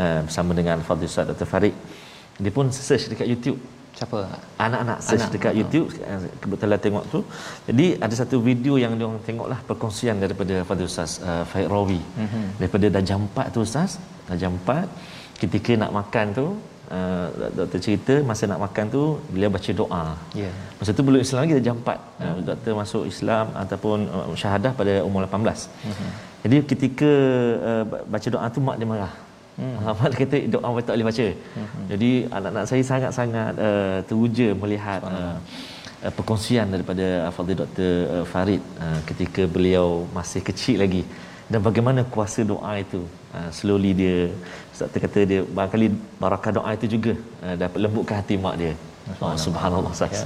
[0.00, 1.46] uh, bersama dengan Fadil Ustaz Dr.
[1.52, 1.74] Farid.
[2.42, 3.60] Dia pun search dekat YouTube
[4.00, 4.18] siapa
[4.64, 5.34] anak-anak search anak.
[5.34, 7.20] dekat YouTube uh, kebetulan tengok tu
[7.68, 12.00] jadi ada satu video yang dia orang tengoklah perkongsian daripada Fadil Ustaz uh, Faid Rawi
[12.00, 12.46] mm-hmm.
[12.60, 16.46] daripada dah jam 4 tu Ustaz dah jam 4 ketika nak makan tu
[16.96, 17.26] uh,
[17.58, 20.04] doktor cerita masa nak makan tu beliau baca doa
[20.42, 20.54] yeah.
[20.80, 22.24] masa tu belum Islam lagi dah jam 4 mm-hmm.
[22.24, 26.10] uh, doktor masuk Islam ataupun uh, syahadah pada umur 18 mm-hmm.
[26.48, 27.10] jadi ketika
[27.70, 27.84] uh,
[28.14, 29.12] baca doa tu mak dia marah
[29.60, 29.76] Hmm.
[29.92, 31.26] Ahmad kata doa tak boleh baca.
[31.56, 31.86] Hmm.
[31.92, 35.36] Jadi anak-anak saya sangat-sangat uh, teruja melihat uh,
[36.04, 37.92] uh, perkongsian daripada Fadil Dr.
[38.14, 41.02] Uh, Farid uh, ketika beliau masih kecil lagi
[41.52, 43.00] dan bagaimana kuasa doa itu
[43.36, 44.18] uh, slowly dia
[44.72, 45.88] Ustaz kata dia barangkali
[46.22, 47.12] barakah doa itu juga
[47.44, 48.74] uh, dapat lembutkan hati mak dia.
[49.20, 49.92] Oh, subhanallah.
[50.08, 50.24] Ya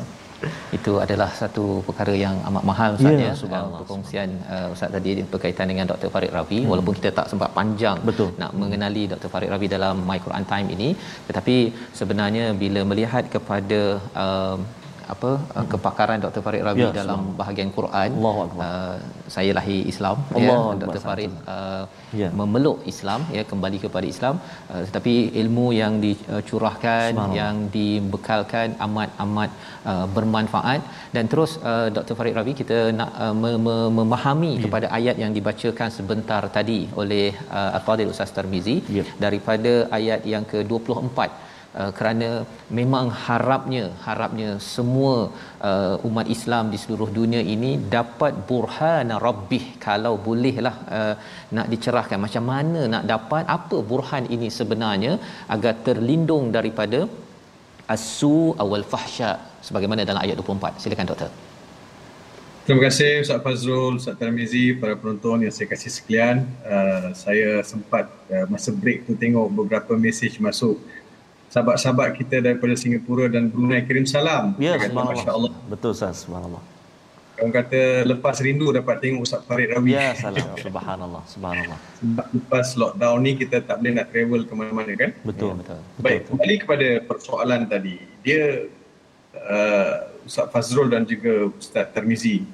[0.77, 5.69] itu adalah satu perkara yang amat mahal Ustaz ya, ya perkongsian uh, Ustaz tadi berkaitan
[5.73, 6.11] dengan Dr.
[6.15, 6.71] Farid Ravi hmm.
[6.73, 8.31] walaupun kita tak sempat panjang Betul.
[8.43, 9.31] nak mengenali Dr.
[9.35, 10.89] Farid Ravi dalam My Quran Time ini
[11.29, 11.57] tetapi
[12.01, 13.81] sebenarnya bila melihat kepada
[14.25, 14.59] uh,
[15.13, 15.67] apa hmm.
[15.73, 18.11] kepakaran Dr Farid Rabi ya, dalam bahagian Quran
[18.67, 18.95] uh,
[19.35, 21.83] saya lahir Islam Allah ya Dr Farid uh,
[22.21, 22.29] ya.
[22.41, 24.35] memeluk Islam ya kembali kepada Islam
[24.73, 29.51] uh, tetapi ilmu yang dicurahkan yang dibekalkan amat amat
[29.93, 30.83] uh, bermanfaat
[31.17, 33.35] dan terus uh, Dr Farid Rabi kita nak uh,
[34.01, 34.63] memahami ya.
[34.67, 37.27] kepada ayat yang dibacakan sebentar tadi oleh
[37.59, 39.05] uh, Al-Fadhil Ustaz Tarmizi ya.
[39.27, 41.19] daripada ayat yang ke-24
[41.81, 42.29] Uh, kerana
[42.79, 45.15] memang harapnya harapnya semua
[45.71, 49.65] uh, umat Islam di seluruh dunia ini dapat burhan rabbih.
[49.87, 51.15] Kalau bolehlah uh,
[51.57, 52.21] nak dicerahkan.
[52.27, 53.45] Macam mana nak dapat?
[53.59, 55.15] Apa burhan ini sebenarnya?
[55.57, 57.01] Agar terlindung daripada
[57.97, 59.33] asu awal fahsya.
[59.67, 61.33] Sebagaimana dalam ayat 24 silakan doktor.
[62.65, 66.49] Terima kasih Ustaz Fazrul, Ustaz Tarmizi, para penonton yang saya kasih sekalian.
[66.65, 70.81] Uh, saya sempat uh, masa break tu tengok beberapa mesej masuk
[71.53, 74.59] sahabat-sahabat kita daripada Singapura dan Brunei kirim salam.
[74.59, 75.53] Ya, subhanallah.
[75.71, 76.63] Betul Ustaz, subhanallah.
[77.35, 79.99] Orang kata lepas rindu dapat tengok Ustaz Farid Rawi.
[79.99, 80.55] Ya, salam.
[80.55, 81.79] subhanallah, subhanallah.
[81.99, 85.11] Sebab lepas lockdown ni kita tak boleh nak travel ke mana-mana kan?
[85.27, 85.81] Betul, ya, betul.
[85.99, 86.31] Baik, betul.
[86.31, 87.97] kembali kepada persoalan tadi.
[88.23, 88.43] Dia
[89.35, 92.47] uh, Ustaz Fazrul dan juga Ustaz Termizi.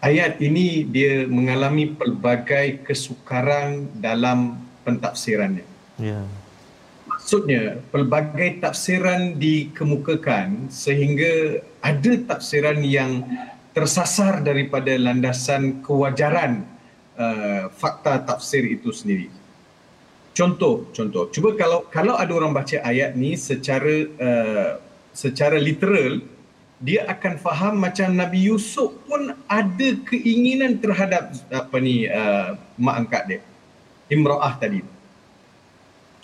[0.00, 5.64] Ayat ini dia mengalami pelbagai kesukaran dalam pentafsirannya.
[6.00, 6.24] Ya
[7.26, 13.26] maksudnya pelbagai tafsiran dikemukakan sehingga ada tafsiran yang
[13.74, 16.62] tersasar daripada landasan kewajaran
[17.18, 19.26] uh, fakta tafsir itu sendiri.
[20.38, 21.26] Contoh, contoh.
[21.34, 24.78] Cuba kalau kalau ada orang baca ayat ni secara uh,
[25.10, 26.22] secara literal,
[26.78, 33.22] dia akan faham macam Nabi Yusuf pun ada keinginan terhadap apa ni uh, mak angkat
[33.26, 33.40] dia.
[34.14, 34.94] Imra'ah tadi.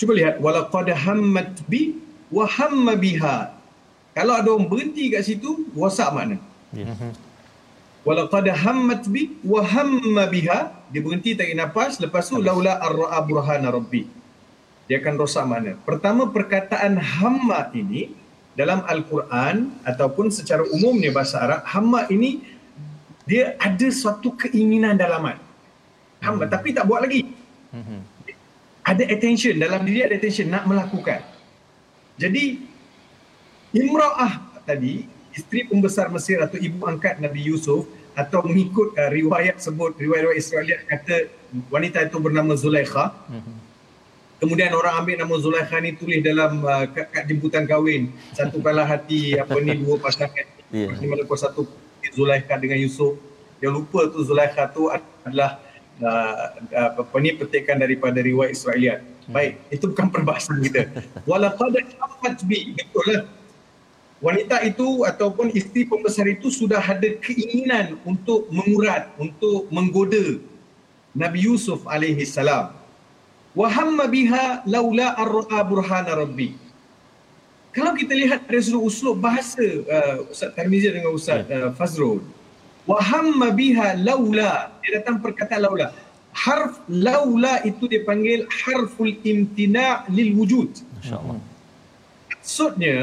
[0.03, 1.95] Cuba lihat walaqad hammat bi
[2.35, 3.55] wa hamma biha.
[4.19, 6.43] Kalau ada orang berhenti kat situ, wasak makna.
[6.75, 6.91] Ya.
[8.03, 10.75] Walaqad hammat bi wa hamma biha.
[10.91, 14.03] Dia berhenti tarik nafas, lepas tu laula ar-ra'a burhana rabbi.
[14.91, 15.79] Dia akan rosak makna.
[15.87, 18.11] Pertama perkataan hamma ini
[18.59, 22.43] dalam al-Quran ataupun secara umumnya bahasa Arab, hamma ini
[23.23, 25.39] dia ada suatu keinginan dalaman.
[26.19, 26.51] Hamma hmm.
[26.51, 27.23] tapi tak buat lagi.
[27.71, 28.12] Hmm
[28.83, 31.23] ada attention dalam diri ada attention nak melakukan.
[32.19, 32.61] Jadi
[33.73, 39.97] Imra'ah tadi isteri pembesar Mesir atau ibu angkat Nabi Yusuf atau mengikut uh, riwayat sebut
[39.97, 41.33] riwayat-riwayat Israel kata
[41.73, 43.17] wanita itu bernama Zulaikha.
[43.33, 43.57] Mm-hmm.
[44.45, 48.85] Kemudian orang ambil nama Zulaikha ni tulis dalam uh, kad, kad jemputan kahwin satu kalah
[48.85, 50.47] hati apa ni dua pasangan.
[50.69, 50.93] Yeah.
[51.01, 51.65] Mana satu
[52.13, 53.17] Zulaikha dengan Yusuf.
[53.63, 55.63] Yang lupa tu Zulaikha tu adalah
[56.03, 59.01] uh, apa ni petikan daripada riwayat Israeliat.
[59.03, 59.35] Hmm.
[59.39, 60.91] Baik, itu bukan perbahasan kita.
[61.31, 63.25] Walaqad hammat bi betul lah.
[64.23, 70.39] Wanita itu ataupun isteri pembesar itu sudah ada keinginan untuk mengurat, untuk menggoda
[71.11, 72.71] Nabi Yusuf alaihi salam.
[73.53, 76.55] Wa hamma biha laula ar-ra'a burhana rabbi.
[77.75, 82.23] Kalau kita lihat dari sudut uslub bahasa uh, Ustaz Tarmizi dengan Ustaz uh, Fazrul,
[82.87, 84.75] wa hamma biha laula.
[84.83, 85.95] Dia datang perkataan laula.
[86.33, 90.71] Harf laula itu dipanggil harful imtina' lil wujud.
[90.99, 91.39] Masyaallah.
[92.33, 92.97] Maksudnya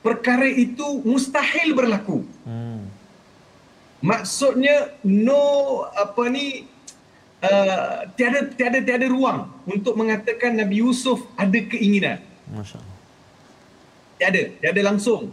[0.00, 2.26] perkara itu mustahil berlaku.
[2.46, 2.90] Hmm.
[4.02, 6.66] maksudnya no apa ni
[7.38, 12.18] uh, tiada tiada tiada ruang untuk mengatakan Nabi Yusuf ada keinginan.
[12.50, 12.98] Masyaallah.
[14.18, 15.30] Tiada tiada langsung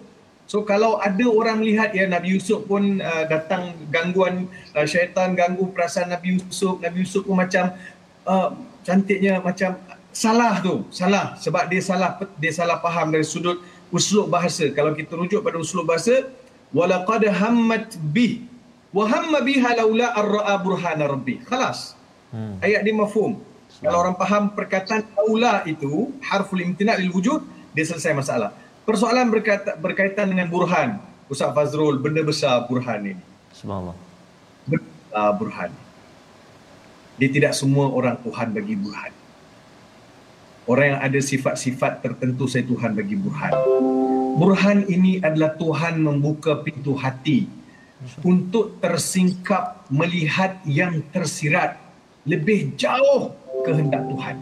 [0.49, 5.69] So kalau ada orang melihat ya Nabi Yusuf pun uh, datang gangguan uh, syaitan ganggu
[5.69, 7.69] perasaan Nabi Yusuf, Nabi Yusuf pun macam
[8.25, 9.77] uh, cantiknya macam
[10.09, 13.61] salah tu, salah sebab dia salah dia salah faham dari sudut
[13.93, 14.73] uslub bahasa.
[14.73, 16.25] Kalau kita rujuk pada uslub bahasa
[16.73, 18.41] walaqad hammat bi
[18.89, 21.37] wa hamma biha laula ar-ra'a burhana rabbi.
[21.45, 21.93] Khalas.
[22.33, 22.57] Hmm.
[22.65, 23.37] Ayat dia mafhum.
[23.85, 27.45] Kalau orang faham perkataan laula itu harful imtina' lil wujud,
[27.77, 28.49] dia selesai masalah.
[28.89, 30.97] Persoalan berkaitan, berkaitan dengan burhan.
[31.29, 33.21] Ustaz Fazrul, benda besar burhan ini.
[33.53, 33.93] Subhanallah.
[34.65, 35.69] Benda burhan.
[37.21, 39.13] Dia tidak semua orang Tuhan bagi burhan.
[40.65, 43.53] Orang yang ada sifat-sifat tertentu saya Tuhan bagi burhan.
[44.41, 47.45] Burhan ini adalah Tuhan membuka pintu hati
[48.25, 51.77] untuk tersingkap melihat yang tersirat
[52.25, 53.37] lebih jauh
[53.69, 54.37] kehendak Tuhan.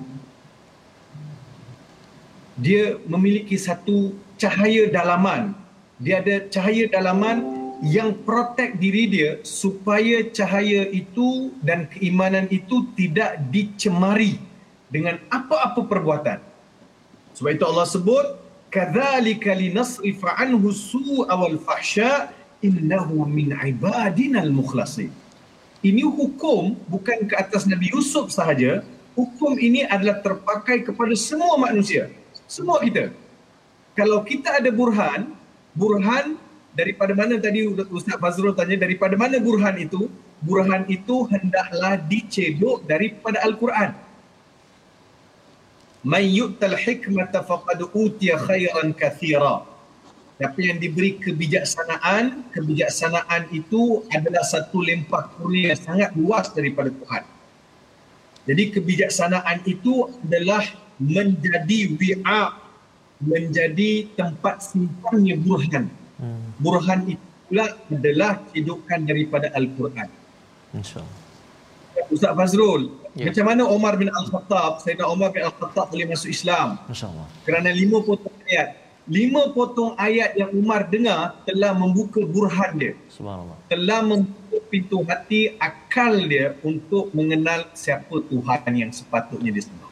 [2.55, 5.57] Dia memiliki satu cahaya dalaman.
[5.97, 7.41] Dia ada cahaya dalaman
[7.85, 14.41] yang protek diri dia supaya cahaya itu dan keimanan itu tidak dicemari
[14.89, 16.39] dengan apa-apa perbuatan.
[17.37, 18.25] Sebab itu Allah sebut
[18.73, 22.33] kadzalika linasrifa anhu su'a wal fahsya
[22.65, 25.13] innahu min ibadina al mukhlasin.
[25.85, 28.81] Ini hukum bukan ke atas Nabi Yusuf sahaja,
[29.13, 32.09] hukum ini adalah terpakai kepada semua manusia,
[32.49, 33.13] semua kita.
[33.97, 35.33] Kalau kita ada burhan,
[35.73, 36.37] burhan
[36.77, 40.05] daripada mana tadi Ustaz Fazrul tanya daripada mana burhan itu?
[40.45, 43.97] Burhan itu hendaklah dicedok daripada Al-Quran.
[46.05, 49.65] Man yu'tal hikmata faqad utiya khairan kathira.
[50.37, 57.25] Siapa yang diberi kebijaksanaan, kebijaksanaan itu adalah satu lempah kurnia yang sangat luas daripada Tuhan.
[58.45, 60.61] Jadi kebijaksanaan itu adalah
[61.01, 62.66] menjadi wi'a,
[63.21, 65.85] menjadi tempat simpannya burhan.
[66.17, 66.53] Hmm.
[66.61, 70.09] Burhan itu pula adalah hidupan daripada Al-Quran.
[70.75, 71.25] InsyaAllah.
[72.13, 73.27] Ustaz Fazrul, ya.
[73.27, 76.77] macam mana Omar bin Al-Khattab, Sayyidina Omar bin Al-Khattab boleh masuk Islam?
[76.87, 77.27] InsyaAllah.
[77.41, 82.93] Kerana lima potong ayat lima potong ayat yang Umar dengar telah membuka burhan dia.
[83.07, 83.55] Subhanallah.
[83.71, 89.86] Telah membuka pintu hati akal dia untuk mengenal siapa Tuhan yang sepatutnya disembah.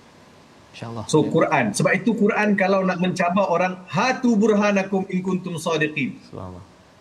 [0.76, 1.08] InsyaAllah.
[1.08, 1.72] So Quran.
[1.72, 6.20] Sebab itu Quran kalau nak mencabar orang, hatu burhanakum in kuntum sadiqin.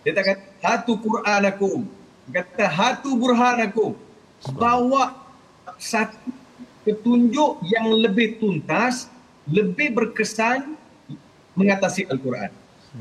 [0.07, 1.83] Dia tak kata, hatu Quranakum.
[2.31, 3.99] Dia kata, hatu burhanakum.
[4.55, 5.19] Bawa
[5.81, 6.31] satu
[6.87, 9.11] petunjuk yang lebih tuntas,
[9.49, 10.79] lebih berkesan,
[11.59, 12.53] mengatasi Al-Quran.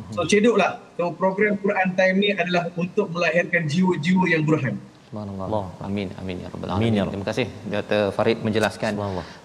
[0.09, 0.81] So cedoklah.
[0.97, 4.81] So program Quran Time ni adalah untuk melahirkan jiwa-jiwa yang burhan.
[5.13, 5.65] Subhanallah.
[5.87, 6.07] Amin.
[6.21, 6.95] Amin ya rabbal alamin.
[6.97, 7.99] Ya Terima kasih Dr.
[8.15, 8.93] Farid menjelaskan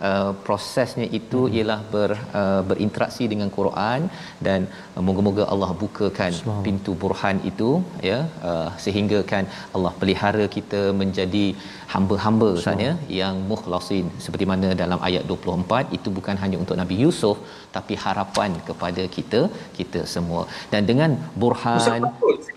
[0.08, 1.56] uh, prosesnya itu hmm.
[1.56, 4.08] ialah ber, uh, berinteraksi dengan Quran
[4.46, 4.60] dan
[4.96, 6.32] uh, moga-moga Allah bukakan
[6.66, 7.70] pintu burhan itu
[8.10, 8.18] ya
[8.50, 9.44] uh, sehingga kan
[9.76, 11.46] Allah pelihara kita menjadi
[11.94, 17.38] hamba-hamba sahaja yang mukhlasin seperti mana dalam ayat 24 itu bukan hanya untuk Nabi Yusuf
[17.76, 19.42] tapi harapan kepada kita
[19.78, 21.10] kita semua dan dengan
[21.42, 22.54] burhan Ustaz,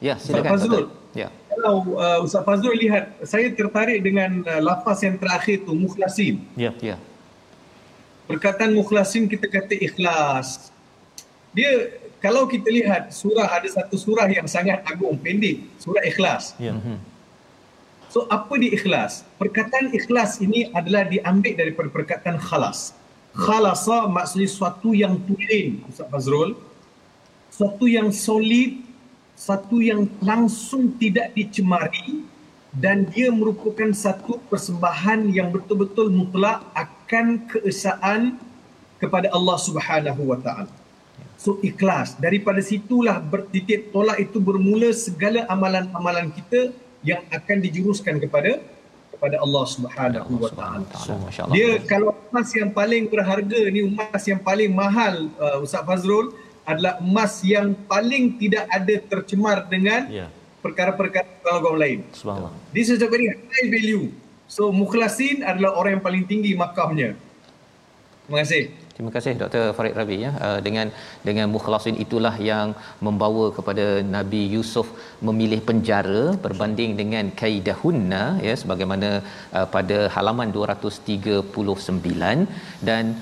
[0.00, 0.56] Ya, silakan.
[0.56, 1.28] Ustaz Ya
[1.60, 6.40] kalau uh, Ustaz Fazrul lihat saya tertarik dengan uh, lafaz yang terakhir tu mukhlasin.
[6.56, 6.96] Ya, ya.
[8.24, 10.72] Perkataan mukhlasin kita kata ikhlas.
[11.52, 16.56] Dia kalau kita lihat surah ada satu surah yang sangat agung pendek, surah ikhlas.
[16.56, 16.72] Ya.
[16.72, 16.96] Mhm.
[18.10, 19.22] So apa di ikhlas?
[19.38, 22.96] Perkataan ikhlas ini adalah diambil daripada perkataan khalas.
[23.30, 26.58] Khalasa maksudnya sesuatu yang tulen, Ustaz Fazrul.
[27.50, 28.82] Sesuatu yang solid,
[29.40, 32.28] satu yang langsung tidak dicemari
[32.76, 38.36] dan dia merupakan satu persembahan yang betul-betul mutlak akan keesaan
[39.00, 40.68] kepada Allah Subhanahu wa taala.
[41.40, 48.60] So ikhlas daripada situlah bertitik tolak itu bermula segala amalan-amalan kita yang akan dijuruskan kepada
[49.08, 50.84] kepada Allah Subhanahu wa taala.
[51.48, 56.36] Dia kalau emas yang paling berharga ni emas yang paling mahal uh, Ustaz Fazrul
[56.72, 60.28] adalah emas yang paling tidak ada tercemar dengan yeah.
[60.64, 61.98] perkara-perkara logam lain.
[62.14, 62.52] Subhanallah.
[62.76, 64.04] This is a very high value.
[64.50, 67.10] So mukhlasin adalah orang yang paling tinggi makamnya.
[68.26, 68.62] Terima kasih.
[69.00, 69.62] Terima kasih Dr.
[69.76, 70.30] Farid Rabi ya.
[70.46, 70.86] Uh, dengan
[71.28, 74.86] dengan mukhlasin itulah yang membawa kepada Nabi Yusuf
[75.28, 79.08] memilih penjara berbanding dengan kaidahunna ya sebagaimana
[79.56, 82.44] uh, pada halaman 239
[82.88, 83.16] dan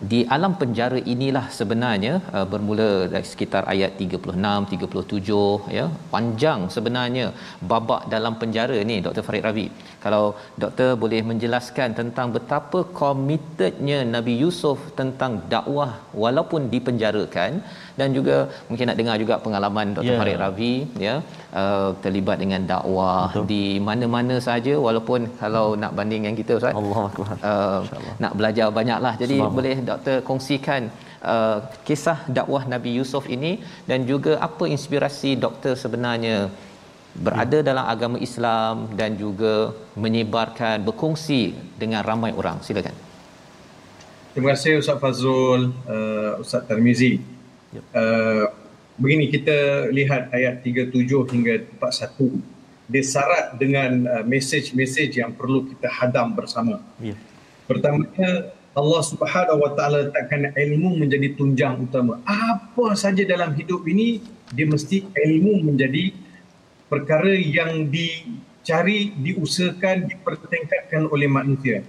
[0.00, 4.32] di alam penjara inilah sebenarnya uh, bermula dari sekitar ayat 36
[4.72, 7.26] 37 ya panjang sebenarnya
[7.70, 9.66] babak dalam penjara ni Dr Farid Ravi
[10.04, 10.24] kalau
[10.62, 17.50] doktor boleh menjelaskan tentang betapa komitednya Nabi Yusuf tentang dakwah walaupun dipenjarakan
[18.00, 18.36] dan juga
[18.68, 20.18] mungkin nak dengar juga pengalaman Dr yeah.
[20.20, 20.74] Farid Ravi
[21.06, 21.14] ya
[21.60, 23.46] uh, terlibat dengan dakwah Betul.
[23.52, 27.80] di mana-mana saja walaupun kalau nak banding dengan kita Ustaz Allahuakbar uh,
[28.24, 30.82] nak belajar banyaklah jadi boleh doktor kongsikan
[31.32, 31.58] uh,
[31.88, 33.52] kisah dakwah Nabi Yusuf ini
[33.90, 36.36] dan juga apa inspirasi doktor sebenarnya
[37.14, 37.66] berada ya.
[37.66, 42.94] dalam agama Islam dan juga menyebarkan berkongsi dengan ramai orang silakan
[44.36, 47.18] terima kasih Ustaz Fazrul uh, Ustaz Tarmizi
[47.74, 47.82] yep.
[47.94, 48.46] uh,
[49.00, 55.86] begini kita lihat ayat 37 hingga 41 dia syarat dengan uh, mesej-mesej yang perlu kita
[55.86, 56.82] hadam bersama.
[56.98, 57.14] Ya.
[57.70, 62.18] Pertamanya Allah Subhanahu Wa Taala letakkan ilmu menjadi tunjang utama.
[62.26, 64.18] Apa saja dalam hidup ini
[64.50, 66.10] dia mesti ilmu menjadi
[66.90, 71.86] perkara yang dicari, diusahakan, dipertingkatkan oleh manusia.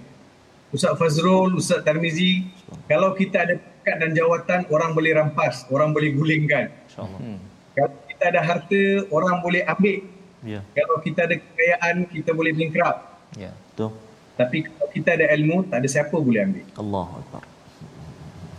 [0.72, 2.48] Ustaz Fazrul, Ustaz Tarmizi,
[2.88, 6.72] kalau kita ada pangkat dan jawatan, orang boleh rampas, orang boleh gulingkan.
[6.88, 7.20] InsyaAllah.
[7.20, 7.40] Hmm.
[7.76, 9.98] Kalau kita ada harta, orang boleh ambil.
[10.42, 13.00] Ya, Kalau kita ada kekayaan, kita boleh bankrupt.
[13.38, 13.52] Ya.
[13.74, 13.94] betul.
[14.40, 16.66] Tapi kalau kita ada ilmu, tak ada siapa boleh ambil.
[16.80, 17.44] Allahu Akbar.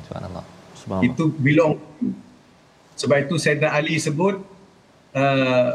[0.06, 0.44] Subhanallah.
[0.78, 1.06] Subhanallah.
[1.10, 1.74] Itu belong.
[2.94, 4.36] Sebab itu Sayyidina Ali sebut,
[5.16, 5.70] uh,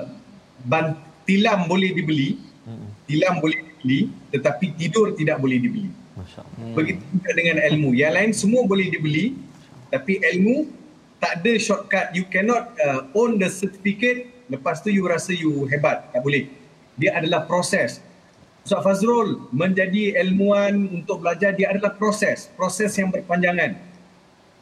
[0.68, 2.36] ban, tilam boleh dibeli,
[3.08, 5.90] tilam boleh dibeli, tetapi tidur tidak boleh dibeli.
[6.18, 6.76] Hmm.
[6.76, 7.96] Begitu juga dengan ilmu.
[7.96, 9.40] Yang lain semua boleh dibeli,
[9.88, 10.68] tapi ilmu
[11.24, 12.12] tak ada shortcut.
[12.12, 16.12] You cannot uh, own the certificate, lepas tu you rasa you hebat.
[16.12, 16.52] Tak boleh.
[17.00, 18.04] Dia adalah proses.
[18.68, 22.52] Ustaz Fazrul menjadi ilmuwan untuk belajar, dia adalah proses.
[22.60, 23.80] Proses yang berpanjangan.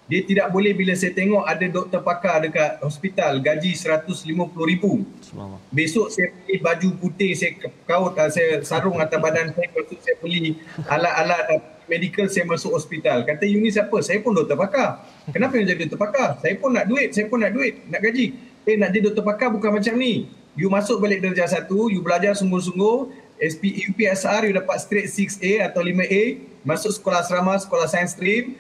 [0.06, 4.84] Dia tidak boleh bila saya tengok ada doktor pakar dekat hospital gaji RM150,000.
[5.26, 5.60] Subhanallah.
[5.74, 7.58] Besok saya beli baju putih, saya
[7.90, 11.58] kaut, ah, saya sarung atas badan saya, lepas tu saya beli alat-alat
[11.90, 13.26] medical, saya masuk hospital.
[13.26, 13.98] Kata you ni siapa?
[14.06, 15.10] Saya pun doktor pakar.
[15.34, 16.38] Kenapa yang jadi doktor pakar?
[16.38, 18.38] Saya pun nak duit, saya pun nak duit, nak gaji.
[18.62, 20.30] Eh nak jadi doktor pakar bukan macam ni.
[20.54, 25.84] You masuk balik darjah satu, you belajar sungguh-sungguh, SP, UPSR you dapat straight 6A atau
[25.84, 28.56] 5A, masuk sekolah asrama, sekolah science stream,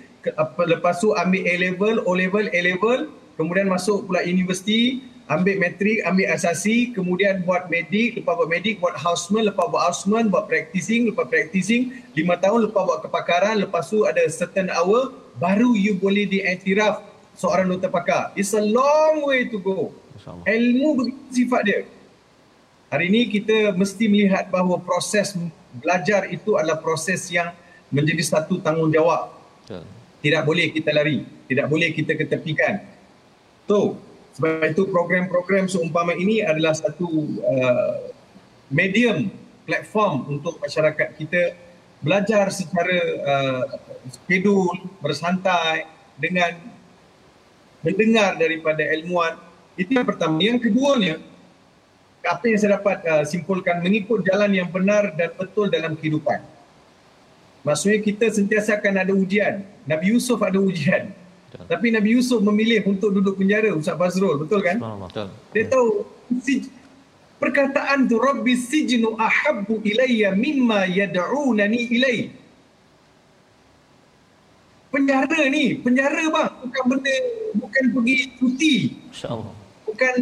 [0.66, 3.00] lepas tu ambil A level, O level, A level,
[3.38, 8.98] kemudian masuk pula universiti, ambil matrik, ambil asasi, kemudian buat medik, lepas buat medik, buat
[8.98, 14.06] houseman, lepas buat houseman, buat practicing, lepas practicing, lima tahun lepas buat kepakaran, lepas tu
[14.06, 17.02] ada certain hour, baru you boleh diiktiraf
[17.38, 18.32] seorang doktor pakar.
[18.34, 19.94] It's a long way to go.
[20.48, 21.80] Ilmu begitu sifat dia.
[22.90, 25.36] Hari ini kita mesti melihat bahawa proses
[25.76, 27.52] belajar itu adalah proses yang
[27.92, 29.82] menjadi satu tanggungjawab Betul.
[30.26, 32.82] Tidak boleh kita lari, tidak boleh kita ketepikan.
[33.70, 34.02] So,
[34.34, 37.06] sebab itu program-program seumpama ini adalah satu
[37.46, 38.10] uh,
[38.74, 39.30] medium,
[39.70, 41.54] platform untuk masyarakat kita
[42.02, 43.64] belajar secara uh,
[44.10, 45.86] skedul, bersantai
[46.18, 46.58] dengan
[47.86, 49.38] mendengar daripada ilmuwan.
[49.78, 50.42] Itu yang pertama.
[50.42, 51.22] Yang keduanya,
[52.26, 56.55] apa yang saya dapat uh, simpulkan, mengikut jalan yang benar dan betul dalam kehidupan.
[57.66, 59.66] Maksudnya kita sentiasa akan ada ujian.
[59.90, 61.10] Nabi Yusuf ada ujian.
[61.50, 61.66] Betul.
[61.66, 64.78] Tapi Nabi Yusuf memilih untuk duduk penjara Ustaz Fazrul, betul kan?
[64.78, 65.34] Betul.
[65.50, 66.06] Dia tahu
[66.46, 66.70] si,
[67.42, 72.30] perkataan tu Rabbi sijnu ahabbu ilayya mimma yad'unani ilai.
[74.94, 77.16] Penjara ni, penjara bang, bukan benda
[77.60, 78.76] bukan pergi cuti,
[79.12, 79.52] Masya Allah.
[79.84, 80.16] bukan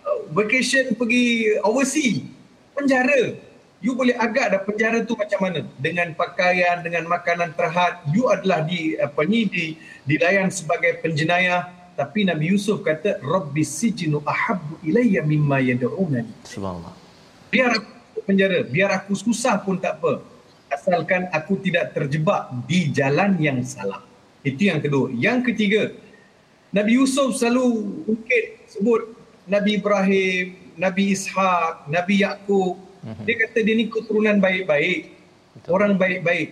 [0.00, 2.24] uh, vacation pergi overseas.
[2.72, 3.36] Penjara.
[3.84, 5.60] You boleh agak dah penjara tu macam mana?
[5.76, 9.76] Dengan pakaian, dengan makanan terhad, you adalah di apa ni di
[10.08, 11.68] dilayan sebagai penjenayah.
[11.92, 16.32] Tapi Nabi Yusuf kata Rabbi sijnu ahabbu ilayya mimma yad'unani.
[16.48, 16.96] Subhanallah.
[17.52, 20.24] Biar aku penjara, biar aku susah pun tak apa.
[20.72, 24.00] Asalkan aku tidak terjebak di jalan yang salah.
[24.40, 25.12] Itu yang kedua.
[25.12, 25.92] Yang ketiga,
[26.72, 29.12] Nabi Yusuf selalu ungkit sebut
[29.44, 32.24] Nabi Ibrahim, Nabi Ishak, Nabi
[33.04, 33.24] Yaakob.
[33.28, 35.00] Dia kata dia ni keturunan baik-baik.
[35.68, 36.48] Orang baik-baik.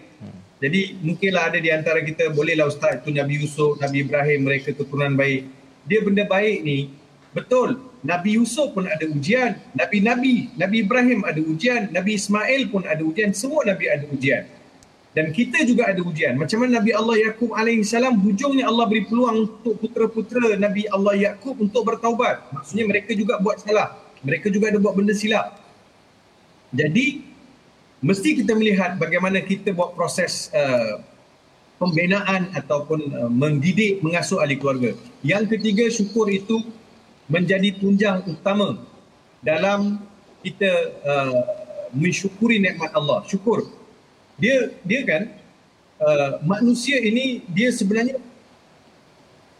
[0.62, 5.18] Jadi mungkinlah ada di antara kita, bolehlah Ustaz itu Nabi Yusuf, Nabi Ibrahim, mereka keturunan
[5.18, 5.50] baik.
[5.90, 6.94] Dia benda baik ni,
[7.34, 7.82] betul.
[8.06, 9.58] Nabi Yusuf pun ada ujian.
[9.74, 11.90] Nabi-Nabi, Nabi Ibrahim ada ujian.
[11.90, 13.30] Nabi Ismail pun ada ujian.
[13.34, 14.42] Semua Nabi ada ujian.
[15.14, 16.34] Dan kita juga ada ujian.
[16.34, 21.62] Macam mana Nabi Allah Yaakob AS, hujungnya Allah beri peluang untuk putera-putera Nabi Allah Yaakob
[21.62, 22.42] untuk bertaubat.
[22.50, 23.94] Maksudnya mereka juga buat salah.
[24.26, 25.61] Mereka juga ada buat benda silap.
[26.72, 27.20] Jadi,
[28.00, 31.04] mesti kita melihat bagaimana kita buat proses uh,
[31.76, 34.96] pembinaan ataupun uh, mendidik, mengasuh ahli keluarga.
[35.20, 36.64] Yang ketiga, syukur itu
[37.28, 38.80] menjadi tunjang utama
[39.44, 40.00] dalam
[40.42, 40.70] kita
[41.06, 41.38] uh,
[41.94, 43.22] mensyukuri nikmat Allah.
[43.28, 43.68] Syukur.
[44.40, 45.22] Dia dia kan
[46.02, 48.18] uh, manusia ini dia sebenarnya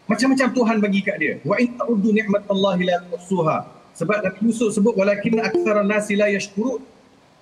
[0.09, 1.33] macam-macam Tuhan bagi kat dia.
[1.47, 3.57] Wa in ta'uddu ni'matallahi la tuhsuha.
[3.93, 6.81] Sebab Nabi Yusuf sebut walakin aktsara nasi la yashkurun.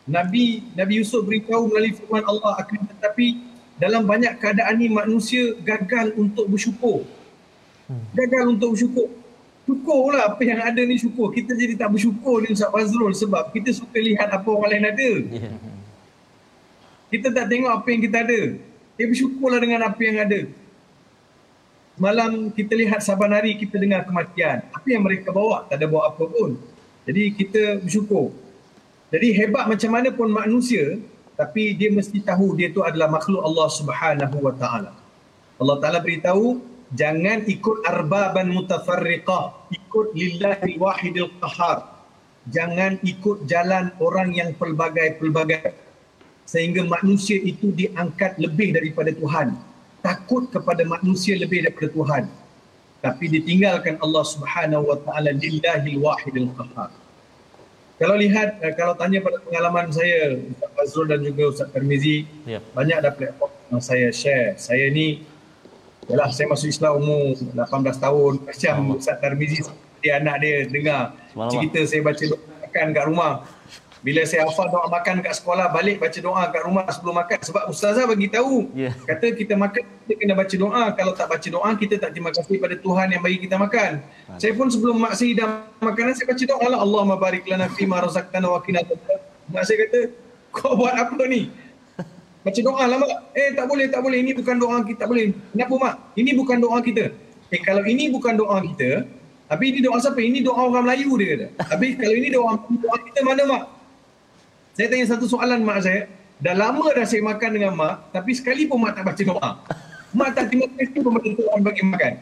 [0.09, 3.37] Nabi Nabi Yusuf beritahu melalui firman Allah akan tetapi
[3.77, 7.05] dalam banyak keadaan ni manusia gagal untuk bersyukur.
[8.13, 9.09] Gagal untuk bersyukur.
[9.65, 11.29] Syukurlah apa yang ada ni syukur.
[11.33, 15.11] Kita jadi tak bersyukur ni Ustaz Fazrul sebab kita suka lihat apa orang lain ada.
[15.33, 15.49] Ya.
[17.11, 18.41] Kita tak tengok apa yang kita ada.
[18.97, 20.41] Eh bersyukurlah dengan apa yang ada.
[21.99, 24.65] Malam kita lihat saban hari kita dengar kematian.
[24.73, 25.69] Apa yang mereka bawa?
[25.69, 26.57] Tak ada bawa apa pun.
[27.05, 28.33] Jadi kita bersyukur.
[29.11, 30.95] Jadi hebat macam mana pun manusia,
[31.35, 34.91] tapi dia mesti tahu dia tu adalah makhluk Allah Subhanahu wa taala.
[35.61, 36.63] Allah Taala beritahu
[36.95, 42.01] jangan ikut arbaban mutafarriqah, ikut lillahi wahidil qahar.
[42.49, 45.77] Jangan ikut jalan orang yang pelbagai-pelbagai
[46.49, 49.53] sehingga manusia itu diangkat lebih daripada Tuhan.
[50.01, 52.23] Takut kepada manusia lebih daripada Tuhan.
[53.05, 56.89] Tapi ditinggalkan Allah Subhanahu wa taala lillahi wahidil qahar.
[58.01, 62.57] Kalau lihat uh, kalau tanya pada pengalaman saya Ustaz Fazrul dan juga Ustaz Tarmizi Ya.
[62.73, 64.57] banyak ada platform yang saya share.
[64.57, 65.21] Saya ni
[66.09, 67.61] yalah saya masuk Islam umur 18
[68.01, 69.61] tahun macam Ustaz Tarmizi
[70.01, 71.13] dia anak dia dengar
[71.53, 72.25] cerita saya baca
[72.65, 73.33] makan kat rumah.
[74.01, 77.69] Bila saya hafal doa makan kat sekolah balik baca doa kat rumah sebelum makan sebab
[77.69, 78.89] ustazah bagi tahu Ya.
[78.97, 82.57] kata kita makan kita kena baca doa kalau tak baca doa kita tak terima kasih
[82.57, 84.01] pada Tuhan yang bagi kita makan.
[84.41, 85.51] Saya pun sebelum mak saya hidang
[85.85, 88.81] makanan saya baca doa lah Allahumma barik lana fi ma razaqtana wa qina.
[89.53, 89.99] Mak saya kata
[90.49, 91.53] kau buat apa ni?
[92.45, 93.37] Baca doa lah mak.
[93.37, 94.17] Eh tak boleh, tak boleh.
[94.17, 95.05] Ini bukan doa kita.
[95.05, 95.29] Tak boleh.
[95.53, 95.95] Kenapa mak?
[96.17, 97.13] Ini bukan doa kita.
[97.53, 99.05] Eh kalau ini bukan doa kita,
[99.45, 100.17] habis ini doa siapa?
[100.17, 101.47] Ini doa orang Melayu dia kata.
[101.69, 103.63] Habis kalau ini doa, doa kita mana mak?
[104.71, 106.07] Saya tanya satu soalan mak saya.
[106.41, 109.49] Dah lama dah saya makan dengan mak, tapi sekali pun mak tak baca doa.
[110.11, 112.13] Mak tak terima kasih pun Tuhan bagi makan.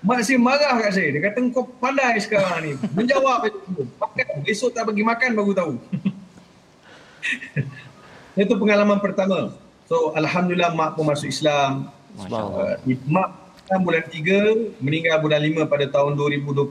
[0.00, 1.08] Mak saya marah kat saya.
[1.12, 2.72] Dia kata kau pandai sekarang ni.
[2.96, 3.50] Menjawab je.
[4.00, 4.26] Makan.
[4.46, 5.72] Besok tak bagi makan baru tahu.
[8.40, 9.56] Itu pengalaman pertama.
[9.86, 11.90] So Alhamdulillah mak pun masuk Islam.
[12.16, 13.28] Uh, mak
[13.66, 16.70] Islam bulan 3, meninggal bulan 5 pada tahun 2021.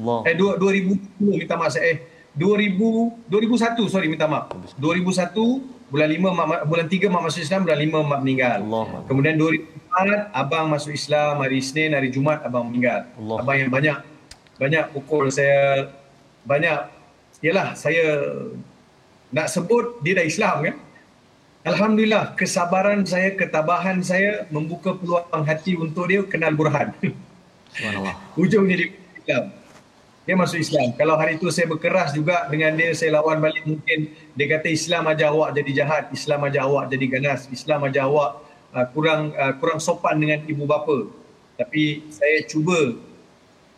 [0.00, 0.18] Allah.
[0.24, 1.84] Eh dua- 2010 minta maaf saya.
[1.94, 1.98] Eh
[2.34, 4.50] 2000 2001 sorry minta maaf.
[4.78, 5.34] 2001
[5.86, 8.58] bulan 5 mak ma- bulan 3 mak masuk Islam, bulan 5 mak meninggal.
[8.66, 8.84] Allah.
[9.06, 13.06] Kemudian 2004 abang masuk Islam, hari Isnin, hari Jumaat abang meninggal.
[13.14, 13.36] Allah.
[13.38, 13.96] Abang yang banyak
[14.58, 15.90] banyak pukul saya
[16.42, 16.90] banyak
[17.42, 18.02] yalah saya
[19.30, 20.76] nak sebut dia dah Islam kan.
[21.64, 26.92] Alhamdulillah kesabaran saya, ketabahan saya membuka peluang hati untuk dia kenal Burhan.
[27.72, 28.14] Subhanallah.
[28.42, 29.44] Ujungnya dia Islam.
[30.24, 30.96] Dia masuk Islam.
[30.96, 35.04] Kalau hari itu saya berkeras juga dengan dia, saya lawan balik mungkin dia kata Islam
[35.12, 38.40] ajar awak jadi jahat, Islam ajar awak jadi ganas, Islam ajar awak
[38.72, 41.12] uh, kurang uh, kurang sopan dengan ibu bapa.
[41.60, 42.96] Tapi saya cuba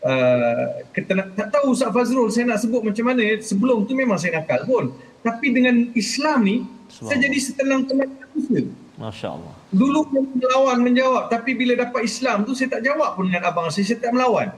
[0.06, 4.38] uh, ketena- tak tahu Ustaz Fazrul saya nak sebut macam mana sebelum tu memang saya
[4.38, 4.94] nakal pun.
[5.26, 8.70] Tapi dengan Islam ni saya jadi setenang-tenang manusia.
[8.94, 9.54] Masya Allah.
[9.74, 13.66] Dulu saya melawan menjawab tapi bila dapat Islam tu saya tak jawab pun dengan abang
[13.66, 14.54] saya, saya tak melawan.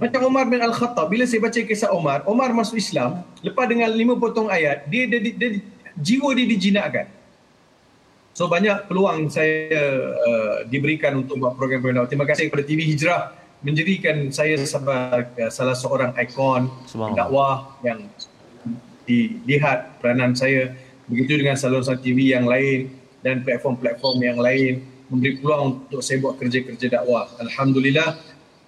[0.00, 4.14] Macam Omar bin Al-Khattab bila saya baca kisah Omar, Omar masuk Islam lepas dengan lima
[4.16, 5.50] potong ayat, dia, dia, dia, dia
[5.98, 7.06] jiwa dia dijinakkan.
[8.32, 9.68] So banyak peluang saya
[10.16, 12.10] uh, diberikan untuk buat program-program dakwah.
[12.10, 16.72] Terima kasih kepada TV Hijrah menjadikan saya sebagai uh, salah seorang ikon
[17.12, 18.08] dakwah yang
[19.04, 20.72] dilihat peranan saya
[21.10, 22.88] begitu dengan saluran TV yang lain
[23.20, 24.80] dan platform-platform yang lain
[25.12, 27.28] memberi peluang untuk saya buat kerja-kerja dakwah.
[27.36, 28.16] Alhamdulillah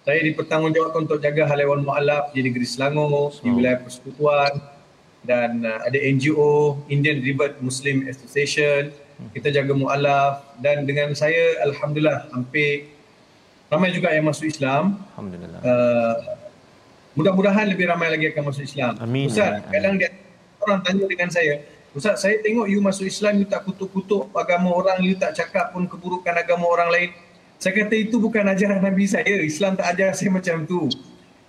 [0.05, 4.53] saya dipertanggungjawabkan untuk jaga hal mualaf di negeri Selangor, di wilayah persekutuan
[5.25, 8.93] dan uh, ada NGO Indian Ribat Muslim Association.
[9.33, 12.93] Kita jaga mualaf dan dengan saya alhamdulillah hampir
[13.73, 15.01] ramai juga yang masuk Islam.
[15.17, 15.61] Alhamdulillah.
[15.65, 16.15] Uh,
[17.17, 19.01] mudah-mudahan lebih ramai lagi akan masuk Islam.
[19.01, 19.33] Amin.
[19.33, 19.73] Ustaz, Amin.
[19.73, 20.11] kadang dia
[20.61, 24.99] orang tanya dengan saya, Ustaz, saya tengok you masuk Islam, you tak kutuk-kutuk agama orang,
[25.01, 27.11] you tak cakap pun keburukan agama orang lain.
[27.65, 29.41] Saya kata itu bukan ajaran Nabi saya.
[29.41, 30.85] Islam tak ajar saya macam tu.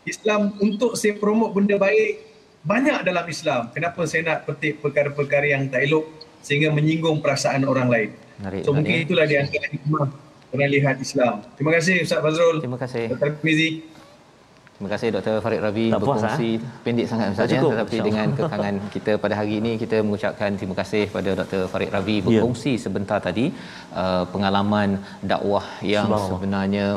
[0.07, 2.24] Islam untuk saya promote benda baik
[2.63, 3.68] banyak dalam Islam.
[3.76, 6.07] Kenapa saya nak petik perkara-perkara yang tak elok
[6.39, 8.09] sehingga menyinggung perasaan orang lain.
[8.39, 9.07] Menarik, so mungkin menarik.
[9.11, 10.07] itulah di antara hikmah
[10.55, 11.43] orang lihat Islam.
[11.59, 12.57] Terima kasih Ustaz Fazrul.
[12.63, 13.03] Terima kasih.
[13.11, 13.32] Dr.
[13.43, 13.70] Mizi.
[14.76, 15.36] Terima kasih Dr.
[15.44, 16.50] Farid Rabi Tak puas, berkongsi
[16.86, 21.04] pendek sangat Ustaz ya tetapi dengan kekangan kita pada hari ini kita mengucapkan terima kasih
[21.14, 21.62] pada Dr.
[21.72, 23.46] Farid Rabi berkongsi sebentar tadi
[24.02, 25.00] uh, pengalaman
[25.32, 26.88] dakwah yang sebenarnya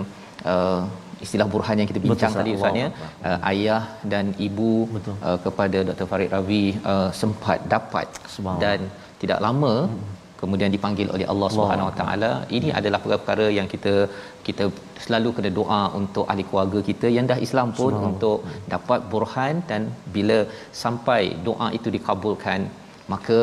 [0.52, 0.82] uh,
[1.24, 2.80] istilah burhan yang kita bincang Betul, tadi Ustaz.
[2.82, 2.88] Ya
[3.28, 5.14] uh, ayah dan ibu Betul.
[5.28, 6.06] uh, kepada Dr.
[6.10, 8.08] Farid Rabi uh, sempat dapat
[8.64, 8.90] dan
[9.22, 9.74] tidak lama
[10.40, 13.94] kemudian dipanggil oleh Allah Subhanahu Wa Taala ini adalah perkara-perkara yang kita
[14.48, 14.66] kita
[15.04, 18.38] selalu kena doa untuk ahli keluarga kita yang dah Islam pun untuk
[18.74, 19.82] dapat burhan dan
[20.16, 20.38] bila
[20.82, 22.62] sampai doa itu dikabulkan
[23.14, 23.38] maka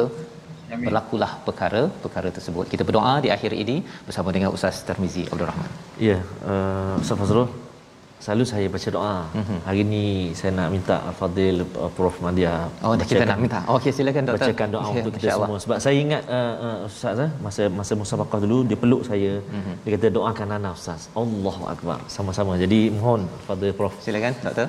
[0.73, 0.85] Amin.
[0.87, 2.65] berlakulah perkara-perkara tersebut.
[2.73, 3.75] Kita berdoa di akhir ini
[4.07, 5.71] bersama dengan Ustaz Tarmizi Abdul Rahman.
[6.07, 6.17] Ya,
[6.51, 7.47] uh, Ustaz Fazrul,
[8.24, 9.16] selalu saya baca doa.
[9.32, 9.56] Mhm.
[9.66, 10.04] Hari ni
[10.38, 12.54] saya nak minta Al-Fadil uh, Prof Madia.
[12.84, 13.58] Oh, dah kita nak minta.
[13.64, 14.52] Oh, okey silakan doktor.
[14.52, 15.48] bacakan doa Ya, untuk kita insya-Allah.
[15.48, 19.32] semua sebab saya ingat uh, uh, ustaz eh, masa masa musabaqah dulu dia peluk saya
[19.40, 19.72] Mhm.
[19.82, 24.68] dia kata doakan ana ustaz Allahu akbar sama-sama jadi mohon Fadil Prof Silakan doktor.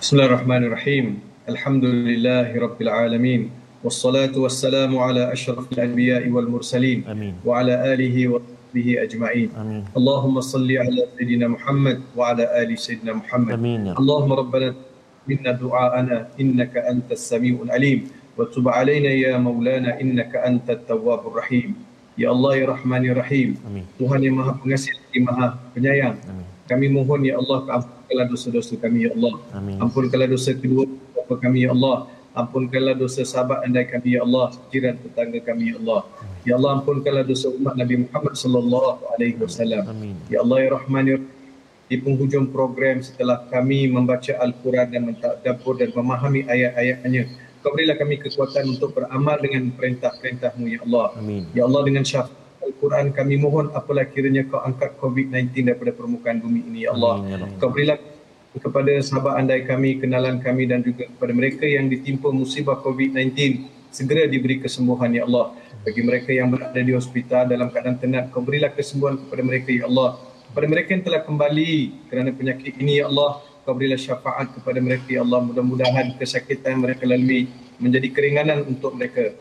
[0.00, 1.04] Bismillahirrahmanirrahim.
[1.46, 3.42] Alhamdulillahi Rabbil Alamin.
[3.84, 7.34] والصلاة والسلام على أشرف الأنبياء والمرسلين آمين.
[7.46, 9.82] وعلى آله وصحبه أجمعين آمين.
[9.96, 13.98] اللهم صل على سيدنا محمد وعلى آل سيدنا محمد آمين يا رب.
[13.98, 14.68] اللهم ربنا
[15.28, 18.00] منا دعاءنا إنك أنت السميع العليم
[18.36, 21.72] وتب علينا يا مولانا إنك أنت التواب الرحيم
[22.16, 23.84] Ya Allah ya Rahman ya Rahim Amin.
[24.00, 26.48] Tuhan yang maha pengasih lagi maha penyayang Amin.
[26.64, 29.76] kami mohon ya Allah ampunkanlah dosa-dosa kami ya Allah Amin.
[29.84, 34.96] ampunkanlah dosa kedua bapa kami ya Allah ampunkanlah dosa sahabat andai kami ya Allah jiran
[34.96, 36.08] tetangga kami ya Allah
[36.47, 40.15] ya Allah ampunkanlah dosa umat Nabi Muhammad sallallahu alaihi wasallam Amin.
[40.27, 41.17] ya Allah ya Rahman ya
[41.91, 47.27] di penghujung program setelah kami membaca Al-Quran dan mentadabur dan memahami ayat-ayatnya
[47.61, 51.43] kau berilah kami kekuatan untuk beramal dengan perintah-perintahmu ya Allah Amin.
[51.51, 56.61] Ya Allah dengan syafaat Al-Quran kami mohon apalah kiranya kau angkat COVID-19 daripada permukaan bumi
[56.65, 57.21] ini ya Allah.
[57.21, 57.49] Amin, ya Allah.
[57.57, 57.97] Kau berilah
[58.57, 63.37] kepada sahabat andai kami, kenalan kami dan juga kepada mereka yang ditimpa musibah COVID-19
[63.89, 65.57] segera diberi kesembuhan ya Allah.
[65.81, 69.89] Bagi mereka yang berada di hospital dalam keadaan tenat, kau berilah kesembuhan kepada mereka ya
[69.89, 70.21] Allah.
[70.53, 71.71] Kepada mereka yang telah kembali
[72.05, 75.41] kerana penyakit ini ya Allah, kau berilah syafaat kepada mereka ya Allah.
[75.41, 77.49] Mudah-mudahan kesakitan mereka lalui
[77.81, 79.33] menjadi keringanan untuk mereka.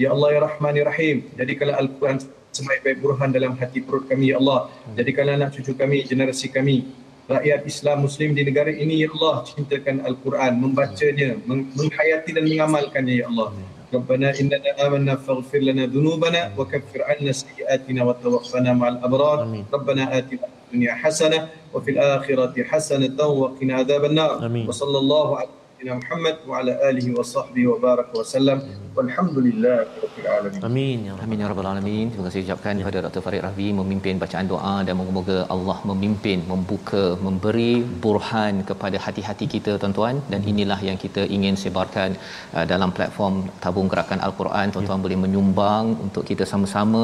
[0.00, 1.28] Ya Allah ya Rahman ya Rahim.
[1.36, 2.16] Jadikanlah Al-Quran
[2.56, 4.72] sebaik-baik burhan dalam hati perut kami ya Allah.
[4.96, 6.88] Jadikanlah anak cucu kami, generasi kami,
[7.28, 13.14] rakyat Islam Muslim di negara ini ya Allah cintakan Al-Quran, membacanya, meng- menghayati dan mengamalkannya
[13.20, 13.52] ya Allah.
[13.94, 19.64] ربنا إننا آمنا فاغفر لنا ذنوبنا وكفر عنا سيئاتنا وتوفنا مع الأبرار آمين.
[19.72, 24.68] ربنا آتنا في الدنيا حسنة وفي الآخرة حسنة وقنا عذاب النار آمين.
[24.68, 25.48] وصلى الله على
[25.81, 28.59] سيدنا محمد وعلى آله وصحبه وبارك وسلم
[28.97, 31.25] والحمد لله رب العالمين Amin ya Rabb.
[31.25, 32.05] Amin ya rabbal alamin.
[32.11, 33.21] Terima kasih ucapkan kepada Dr.
[33.25, 37.73] Farid Ravi memimpin bacaan doa dan moga-moga Allah memimpin, membuka, memberi
[38.05, 42.09] burhan kepada hati-hati kita tuan-tuan dan inilah yang kita ingin sebarkan
[42.55, 44.73] uh, dalam platform tabung gerakan al-Quran.
[44.75, 47.03] Tuan-tuan boleh menyumbang untuk kita sama-sama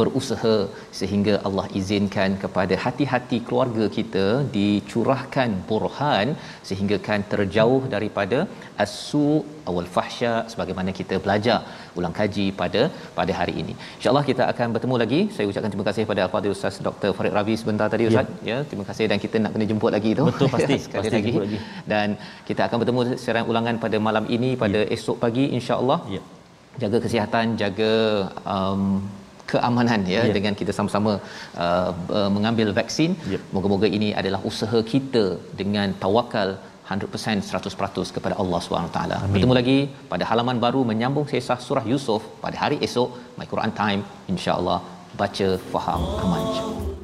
[0.00, 0.56] berusaha
[1.00, 4.26] sehingga Allah izinkan kepada hati-hati keluarga kita
[4.58, 6.28] dicurahkan burhan
[6.70, 8.12] sehingga kan terjauh daripada
[8.83, 9.25] asu
[9.69, 11.57] awal fahsya sebagaimana kita belajar
[11.97, 12.81] ulang kaji pada
[13.17, 13.73] pada hari ini.
[13.97, 15.21] InsyaAllah kita akan bertemu lagi.
[15.35, 17.11] Saya ucapkan terima kasih kepada Al-Fadhil Ustaz Dr.
[17.17, 18.27] Farid Ravi sebentar tadi Ustaz.
[18.49, 18.49] Ya.
[18.51, 20.25] ya, terima kasih dan kita nak kena jemput lagi tu.
[20.31, 20.77] Betul, pasti.
[20.85, 21.33] Sekali Pasti lagi.
[21.45, 21.59] lagi.
[21.93, 22.07] Dan
[22.49, 25.99] kita akan bertemu siaran ulangan pada malam ini pada esok pagi insya-Allah.
[26.17, 26.21] Ya.
[26.83, 27.93] Jaga kesihatan, jaga
[28.55, 28.83] um,
[29.51, 30.33] keamanan ya, Ya.
[30.37, 31.11] dengan kita sama-sama
[31.63, 33.11] uh, uh, mengambil vaksin.
[33.33, 33.39] Ya.
[33.55, 35.23] Moga-moga ini adalah usaha kita
[35.61, 36.49] dengan tawakal
[36.89, 38.99] 100% 100% kepada Allah SWT.
[39.33, 39.79] Bertemu lagi
[40.13, 44.01] pada halaman baru menyambung kisah surah Yusuf pada hari esok My Quran Time
[44.33, 44.79] insya-Allah
[45.21, 46.98] baca faham aman insya-Allah.